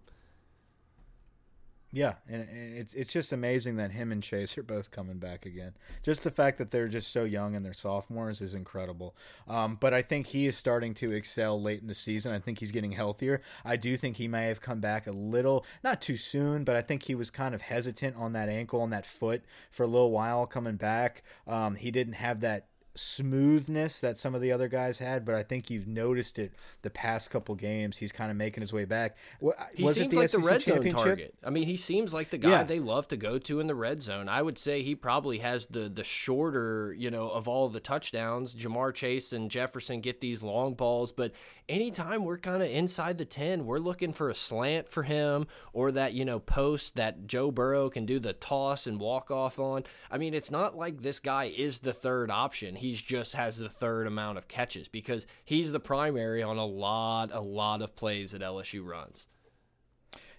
[1.94, 5.74] Yeah, and it's it's just amazing that him and Chase are both coming back again.
[6.02, 9.14] Just the fact that they're just so young and they're sophomores is incredible.
[9.46, 12.32] Um, but I think he is starting to excel late in the season.
[12.32, 13.42] I think he's getting healthier.
[13.64, 16.82] I do think he may have come back a little, not too soon, but I
[16.82, 20.10] think he was kind of hesitant on that ankle and that foot for a little
[20.10, 21.22] while coming back.
[21.46, 22.66] Um, he didn't have that
[22.96, 26.90] smoothness that some of the other guys had, but I think you've noticed it the
[26.90, 27.96] past couple games.
[27.96, 29.16] He's kind of making his way back.
[29.74, 31.34] He seems the like SEC the red zone target.
[31.44, 32.64] I mean, he seems like the guy yeah.
[32.64, 34.28] they love to go to in the red zone.
[34.28, 38.54] I would say he probably has the the shorter, you know, of all the touchdowns.
[38.54, 41.32] Ja'Marr Chase and Jefferson get these long balls, but
[41.68, 45.92] anytime we're kind of inside the 10, we're looking for a slant for him or
[45.92, 49.84] that, you know, post that Joe Burrow can do the toss and walk off on.
[50.10, 53.68] I mean, it's not like this guy is the third option he's just has the
[53.68, 58.32] third amount of catches because he's the primary on a lot, a lot of plays
[58.32, 59.26] that LSU runs.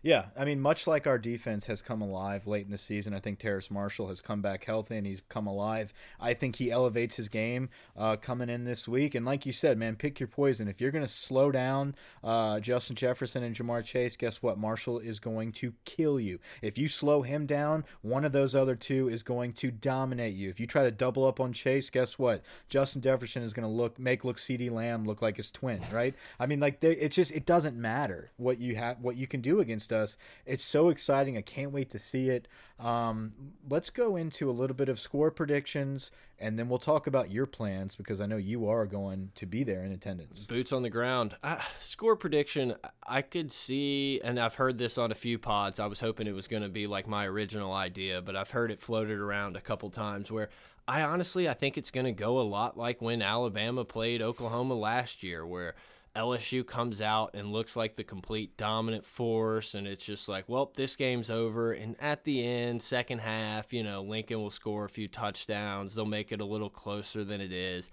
[0.06, 3.20] Yeah, I mean, much like our defense has come alive late in the season, I
[3.20, 5.92] think Terrace Marshall has come back healthy and he's come alive.
[6.20, 9.16] I think he elevates his game uh, coming in this week.
[9.16, 10.68] And like you said, man, pick your poison.
[10.68, 14.60] If you're going to slow down uh, Justin Jefferson and Ja'Marr Chase, guess what?
[14.60, 16.38] Marshall is going to kill you.
[16.62, 20.52] If you slow him down, one of those other two is going to dominate you.
[20.52, 22.44] If you try to double up on Chase, guess what?
[22.70, 26.14] Justin Jefferson is going to look make look CeeDee Lamb look like his twin, right?
[26.40, 29.62] I mean, like it's just it doesn't matter what you have, what you can do
[29.62, 30.18] against us.
[30.46, 31.38] It's so exciting.
[31.38, 32.48] I can't wait to see it.
[32.80, 33.34] Um,
[33.70, 37.46] let's go into a little bit of score predictions, and then we'll talk about your
[37.46, 40.46] plans because I know you are going to be there in attendance.
[40.46, 41.36] Boots on the ground.
[41.42, 42.76] Uh, score prediction.
[43.08, 45.80] I could see, and I've heard this on a few pods.
[45.80, 48.72] I was hoping it was going to be like my original idea, but I've heard
[48.72, 50.50] it floated around a couple times where
[50.88, 54.76] I honestly I think it's going to go a lot like when Alabama played Oklahoma
[54.76, 55.76] last year, where
[56.16, 60.72] LSU comes out and looks like the complete dominant force, and it's just like, well,
[60.76, 61.74] this game's over.
[61.74, 65.96] And at the end, second half, you know, Lincoln will score a few touchdowns.
[65.96, 67.90] They'll make it a little closer than it is.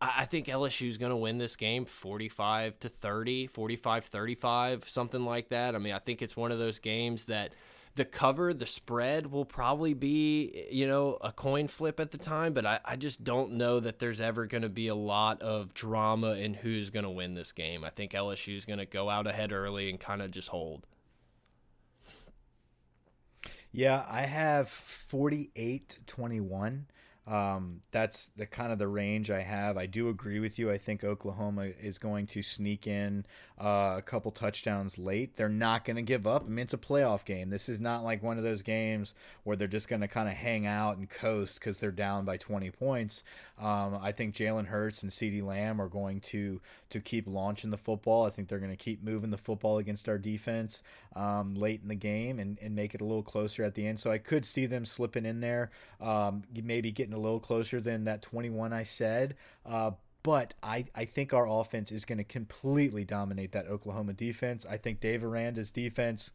[0.00, 5.24] I, I think LSU's going to win this game 45 to 30, 45 35, something
[5.24, 5.74] like that.
[5.74, 7.52] I mean, I think it's one of those games that–
[7.96, 12.52] the cover, the spread will probably be, you know, a coin flip at the time,
[12.52, 15.74] but I, I just don't know that there's ever going to be a lot of
[15.74, 17.84] drama in who's going to win this game.
[17.84, 20.86] I think LSU is going to go out ahead early and kind of just hold.
[23.72, 26.86] Yeah, I have 48 21.
[27.30, 29.78] Um, that's the kind of the range I have.
[29.78, 30.68] I do agree with you.
[30.68, 33.24] I think Oklahoma is going to sneak in
[33.56, 35.36] uh, a couple touchdowns late.
[35.36, 36.42] They're not going to give up.
[36.44, 37.48] I mean, it's a playoff game.
[37.48, 39.14] This is not like one of those games
[39.44, 42.36] where they're just going to kind of hang out and coast because they're down by
[42.36, 43.22] 20 points.
[43.60, 47.76] Um, I think Jalen Hurts and CeeDee Lamb are going to to keep launching the
[47.76, 48.26] football.
[48.26, 50.82] I think they're going to keep moving the football against our defense
[51.16, 54.00] um, late in the game and, and make it a little closer at the end.
[54.00, 58.04] So I could see them slipping in there, um, maybe getting a little closer than
[58.04, 59.36] that 21 I said.
[59.66, 59.92] Uh,
[60.22, 64.66] but I, I think our offense is going to completely dominate that Oklahoma defense.
[64.68, 66.32] I think Dave Aranda's defense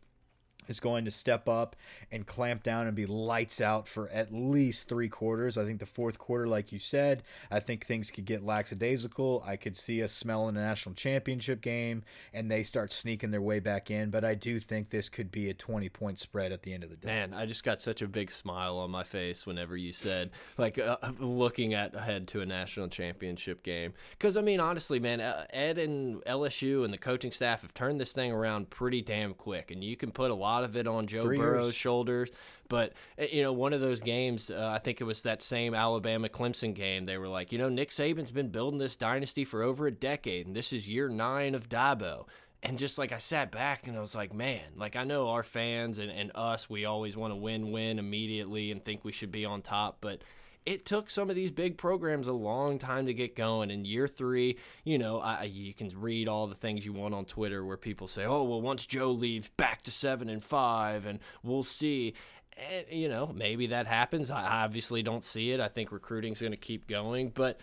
[0.69, 1.75] is going to step up
[2.11, 5.57] and clamp down and be lights out for at least three quarters.
[5.57, 9.43] I think the fourth quarter, like you said, I think things could get lackadaisical.
[9.45, 12.03] I could see us smelling a national championship game
[12.33, 14.09] and they start sneaking their way back in.
[14.09, 16.89] But I do think this could be a 20 point spread at the end of
[16.89, 17.07] the day.
[17.07, 20.77] Man, I just got such a big smile on my face whenever you said, like,
[20.77, 23.93] uh, looking at ahead to a national championship game.
[24.11, 27.99] Because, I mean, honestly, man, uh, Ed and LSU and the coaching staff have turned
[27.99, 29.71] this thing around pretty damn quick.
[29.71, 31.75] And you can put a lot lot of it on Joe Three Burrow's years.
[31.75, 32.29] shoulders.
[32.67, 35.73] But eh, you know, one of those games, uh, I think it was that same
[35.73, 37.05] Alabama Clemson game.
[37.05, 40.47] They were like, you know, Nick Saban's been building this dynasty for over a decade,
[40.47, 42.25] and this is year nine of Dabo.
[42.63, 45.43] And just like I sat back and I was like, man, like I know our
[45.43, 49.31] fans and, and us, we always want to win win immediately and think we should
[49.31, 50.23] be on top, but
[50.65, 53.69] it took some of these big programs a long time to get going.
[53.69, 57.25] In year three, you know, I, you can read all the things you want on
[57.25, 61.19] Twitter where people say, "Oh, well, once Joe leaves, back to seven and five, and
[61.43, 62.15] we'll see."
[62.71, 64.31] And you know, maybe that happens.
[64.31, 65.59] I obviously don't see it.
[65.59, 67.59] I think recruiting's going to keep going, but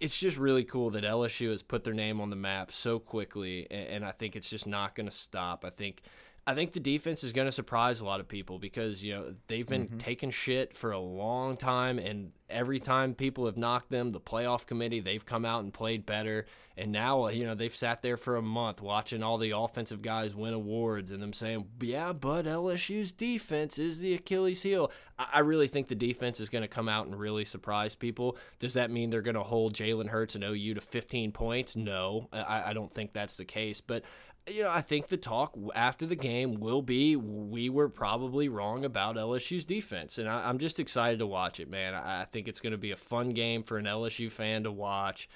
[0.00, 3.70] it's just really cool that LSU has put their name on the map so quickly,
[3.70, 5.64] and I think it's just not going to stop.
[5.64, 6.02] I think
[6.48, 9.34] I think the defense is going to surprise a lot of people because you know
[9.48, 9.98] they've been mm -hmm.
[9.98, 14.64] taking shit for a long time, and every time people have knocked them, the playoff
[14.64, 16.46] committee they've come out and played better.
[16.78, 20.34] And now you know they've sat there for a month watching all the offensive guys
[20.34, 25.66] win awards, and them saying, "Yeah, but LSU's defense is the Achilles heel." I, really
[25.66, 28.36] think the defense is going to come out and really surprise people.
[28.60, 31.74] Does that mean they're going to hold Jalen Hurts and OU to 15 points?
[31.74, 33.80] No, I, I don't think that's the case.
[33.80, 34.04] But
[34.50, 38.84] you know, I think the talk after the game will be we were probably wrong
[38.84, 41.94] about LSU's defense, and I, am just excited to watch it, man.
[41.94, 44.72] I, I think it's going to be a fun game for an LSU fan to
[44.72, 45.28] watch,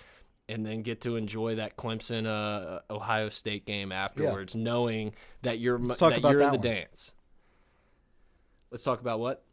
[0.49, 4.63] and then get to enjoy that Clemson uh, Ohio State game afterwards, yeah.
[4.63, 6.61] knowing that you're that you're that in the one.
[6.61, 7.13] dance.
[8.71, 9.45] Let's talk about what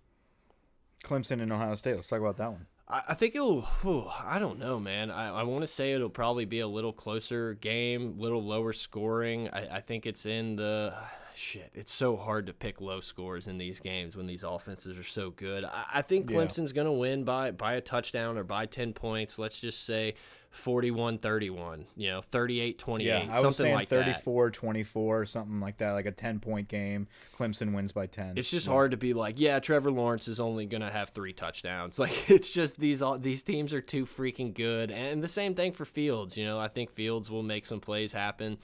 [1.04, 1.96] Clemson and Ohio State.
[1.96, 2.66] Let's talk about that one.
[2.92, 3.62] I think it'll.
[3.62, 5.12] Whew, I don't know, man.
[5.12, 9.48] I, I want to say it'll probably be a little closer game, little lower scoring.
[9.50, 10.96] I, I think it's in the
[11.36, 11.70] shit.
[11.76, 15.30] It's so hard to pick low scores in these games when these offenses are so
[15.30, 15.66] good.
[15.66, 16.78] I, I think Clemson's yeah.
[16.78, 19.38] going to win by by a touchdown or by ten points.
[19.38, 20.16] Let's just say
[20.56, 26.12] 41-31, you know, 38-28, yeah, I was saying like 34-24, something like that, like a
[26.12, 27.08] 10-point game.
[27.38, 28.34] Clemson wins by 10.
[28.36, 28.74] It's just yeah.
[28.74, 32.00] hard to be like, yeah, Trevor Lawrence is only going to have 3 touchdowns.
[32.10, 34.90] Like it's just these all these teams are too freaking good.
[34.90, 36.58] And the same thing for Fields, you know.
[36.58, 38.58] I think Fields will make some plays happen.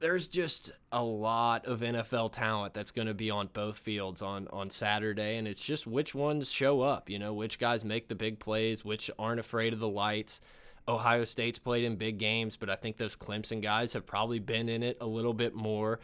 [0.00, 4.48] There's just a lot of NFL talent that's going to be on both fields on
[4.48, 8.14] on Saturday and it's just which ones show up, you know, which guys make the
[8.14, 10.40] big plays, which aren't afraid of the lights
[10.86, 14.68] Ohio State's played in big games, but I think those Clemson guys have probably been
[14.68, 16.00] in it a little bit more.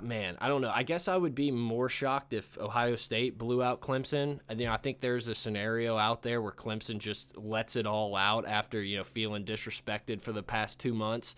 [0.00, 0.70] Man, I don't know.
[0.72, 4.38] I guess I would be more shocked if Ohio State blew out Clemson.
[4.48, 8.80] I think there's a scenario out there where Clemson just lets it all out after
[8.80, 11.34] you know feeling disrespected for the past two months.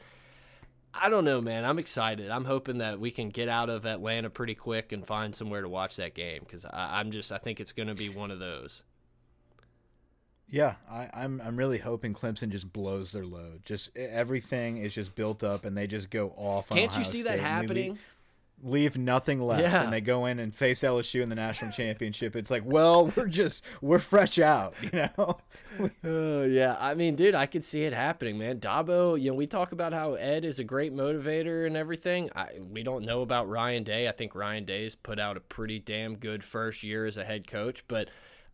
[0.93, 1.65] I don't know, man.
[1.65, 2.31] I'm excited.
[2.31, 5.69] I'm hoping that we can get out of Atlanta pretty quick and find somewhere to
[5.69, 8.85] watch that game because I'm just I think it's going to be one of those.
[10.55, 13.63] Yeah, I, am I'm, I'm really hoping Clemson just blows their load.
[13.65, 16.69] Just everything is just built up, and they just go off.
[16.69, 17.25] Can't you see State.
[17.25, 17.99] that happening?
[18.63, 19.83] leave nothing left, Yeah.
[19.83, 22.35] and they go in and face LSU in the national championship.
[22.37, 25.39] It's like, well, we're just we're fresh out, you know.
[26.05, 28.61] Oh yeah, I mean, dude, I could see it happening, man.
[28.61, 32.31] Dabo, you know, we talk about how Ed is a great motivator and everything.
[32.35, 34.09] I, we don't know about Ryan Day.
[34.09, 37.49] I think Ryan Day's put out a pretty damn good first year as a head
[37.49, 38.09] coach, but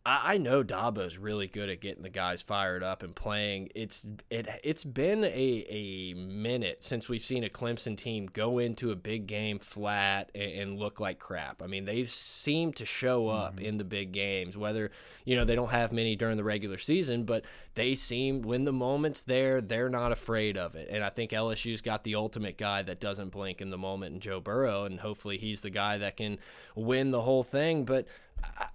[0.04, 3.70] I, I know Dabo's really good at getting the guys fired up and playing.
[3.74, 8.90] It's it it's been a a minute since we've seen a Clemson team go into
[8.90, 11.62] a big game flat and, and look like crap.
[11.62, 13.66] I mean, they seem to show up mm-hmm.
[13.66, 14.90] in the big games, whether
[15.24, 17.44] you know they don't have many during the regular season, but
[17.74, 20.88] they seem when the moment's there, they're not afraid of it.
[20.90, 24.20] And I think LSU's got the ultimate guy that doesn't blink in the moment in
[24.20, 26.38] Joe Burrow, and hopefully he's the guy that can
[26.74, 27.84] win the whole thing.
[27.84, 28.06] But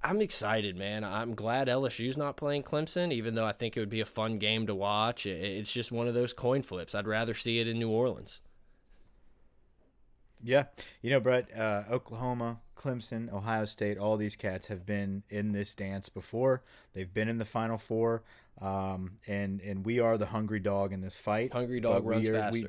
[0.04, 1.04] I'm excited, man.
[1.04, 4.38] I'm glad LSU's not playing Clemson, even though I think it would be a fun
[4.38, 5.26] game to watch.
[5.26, 6.94] It's just one of those coin flips.
[6.94, 8.40] I'd rather see it in New Orleans.
[10.44, 10.66] Yeah,
[11.02, 15.74] you know, Brett, uh, Oklahoma, Clemson, Ohio State, all these cats have been in this
[15.74, 16.62] dance before.
[16.94, 18.22] They've been in the Final Four,
[18.62, 21.52] um, and and we are the hungry dog in this fight.
[21.52, 22.52] Hungry dog runs are- faster.
[22.52, 22.68] we-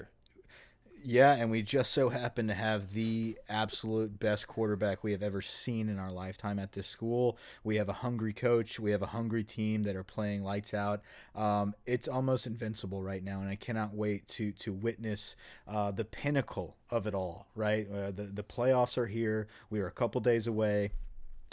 [1.06, 5.40] yeah, and we just so happen to have the absolute best quarterback we have ever
[5.40, 7.38] seen in our lifetime at this school.
[7.62, 8.80] We have a hungry coach.
[8.80, 11.02] We have a hungry team that are playing lights out.
[11.36, 15.36] Um, it's almost invincible right now, and I cannot wait to to witness
[15.68, 17.46] uh, the pinnacle of it all.
[17.54, 19.46] Right, uh, the the playoffs are here.
[19.70, 20.90] We are a couple days away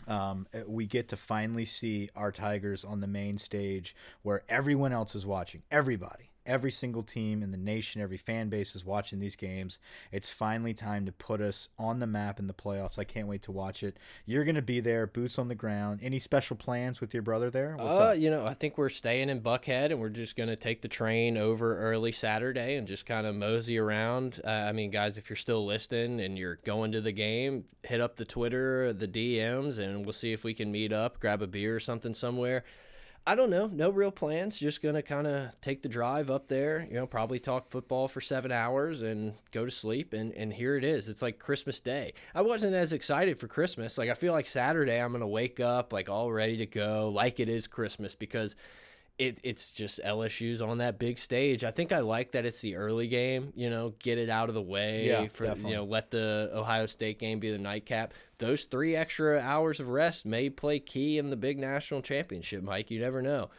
[0.08, 5.16] um, we get to finally see our Tigers on the main stage where everyone else
[5.16, 5.62] is watching.
[5.72, 9.80] Everybody, every single team in the nation, every fan base is watching these games.
[10.12, 13.00] It's finally time to put us on the map in the playoffs.
[13.00, 13.98] I can't wait to watch it.
[14.26, 16.00] You're going to be there, boots on the ground.
[16.04, 17.76] Any special plans with your brother there?
[17.78, 18.18] What's uh, up?
[18.18, 20.88] You know, I think we're staying in Buckhead, and we're just going to take the
[20.88, 24.42] train over early Saturday and just kind of mosey around.
[24.44, 28.02] Uh, I mean, guys, if you're still listening and you're going to the game, hit
[28.02, 31.48] up the Twitter, the DMs, and we'll see if we can meet up, grab a
[31.48, 32.64] beer or something somewhere.
[33.26, 33.68] I don't know.
[33.68, 34.58] No real plans.
[34.58, 36.86] Just gonna kind of take the drive up there.
[36.90, 40.12] You know, probably talk football for seven hours and go to sleep.
[40.12, 41.08] And and here it is.
[41.08, 42.14] It's like Christmas Day.
[42.36, 43.98] I wasn't as excited for Christmas.
[43.98, 47.40] Like I feel like Saturday I'm gonna wake up like all ready to go, like
[47.40, 48.58] it is Christmas because
[49.20, 51.64] it, it's just LSU's on that big stage.
[51.64, 54.56] I think I like that it's the early game, you know, get it out of
[54.56, 55.72] the way Yeah, for definitely.
[55.72, 58.14] you know, let the Ohio State game be the nightcap.
[58.40, 62.90] Those three extra hours of rest may play key in the big national championship, Mike.
[62.92, 63.50] You never know.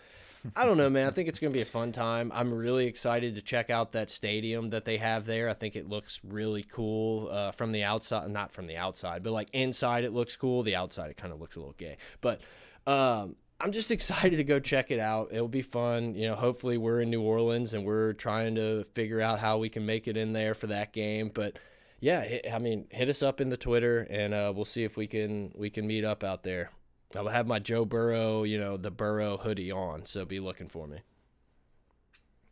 [0.55, 1.07] I don't know, man.
[1.07, 2.31] I think it's going to be a fun time.
[2.35, 5.49] I'm really excited to check out that stadium that they have there.
[5.49, 9.33] I think it looks really cool uh, from the outside, not from the outside, but
[9.33, 10.63] like inside it looks cool.
[10.63, 12.43] The outside it kind of looks a little gay, but
[12.87, 15.29] um, I'm just excited to go check it out.
[15.33, 16.15] It'll be fun.
[16.15, 19.69] You know, hopefully we're in New Orleans and we're trying to figure out how we
[19.69, 21.31] can make it in there for that game.
[21.33, 21.59] But
[22.01, 25.07] yeah, I mean, hit us up in the Twitter and uh, we'll see if we
[25.07, 26.71] can we can meet up out there.
[27.15, 30.69] I will have my Joe Burrow, you know, the Burrow hoodie on, so be looking
[30.69, 30.99] for me.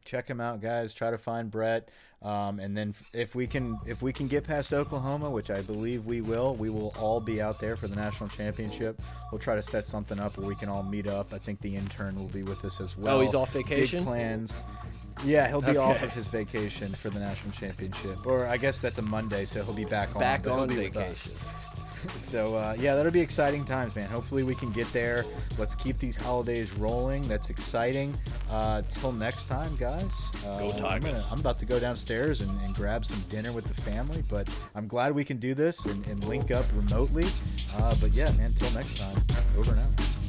[0.04, 1.88] check him out guys try to find brett
[2.22, 6.04] um, and then if we can if we can get past oklahoma which i believe
[6.06, 9.00] we will we will all be out there for the national championship
[9.30, 11.74] we'll try to set something up where we can all meet up i think the
[11.74, 14.00] intern will be with us as well Oh, he's off vacation?
[14.00, 14.62] Big plans
[15.24, 18.98] yeah he'll be off of his vacation for the national championship or i guess that's
[18.98, 21.18] a monday so he'll be back on Back on be with us.
[21.32, 21.36] vacation.
[22.16, 24.08] so uh, yeah, that'll be exciting times, man.
[24.08, 25.24] Hopefully we can get there.
[25.58, 27.22] Let's keep these holidays rolling.
[27.22, 28.16] That's exciting.
[28.50, 30.12] Uh, till next time, guys.
[30.46, 31.12] Uh, Go I'm, Tigers.
[31.12, 34.48] gonna- I'm about to go downstairs and, and grab some dinner with the family, but
[34.74, 37.26] I'm glad we can do this and, and link up remotely.
[37.76, 38.52] Uh, but yeah, man.
[38.54, 39.22] Till next time.
[39.58, 40.21] Over and out.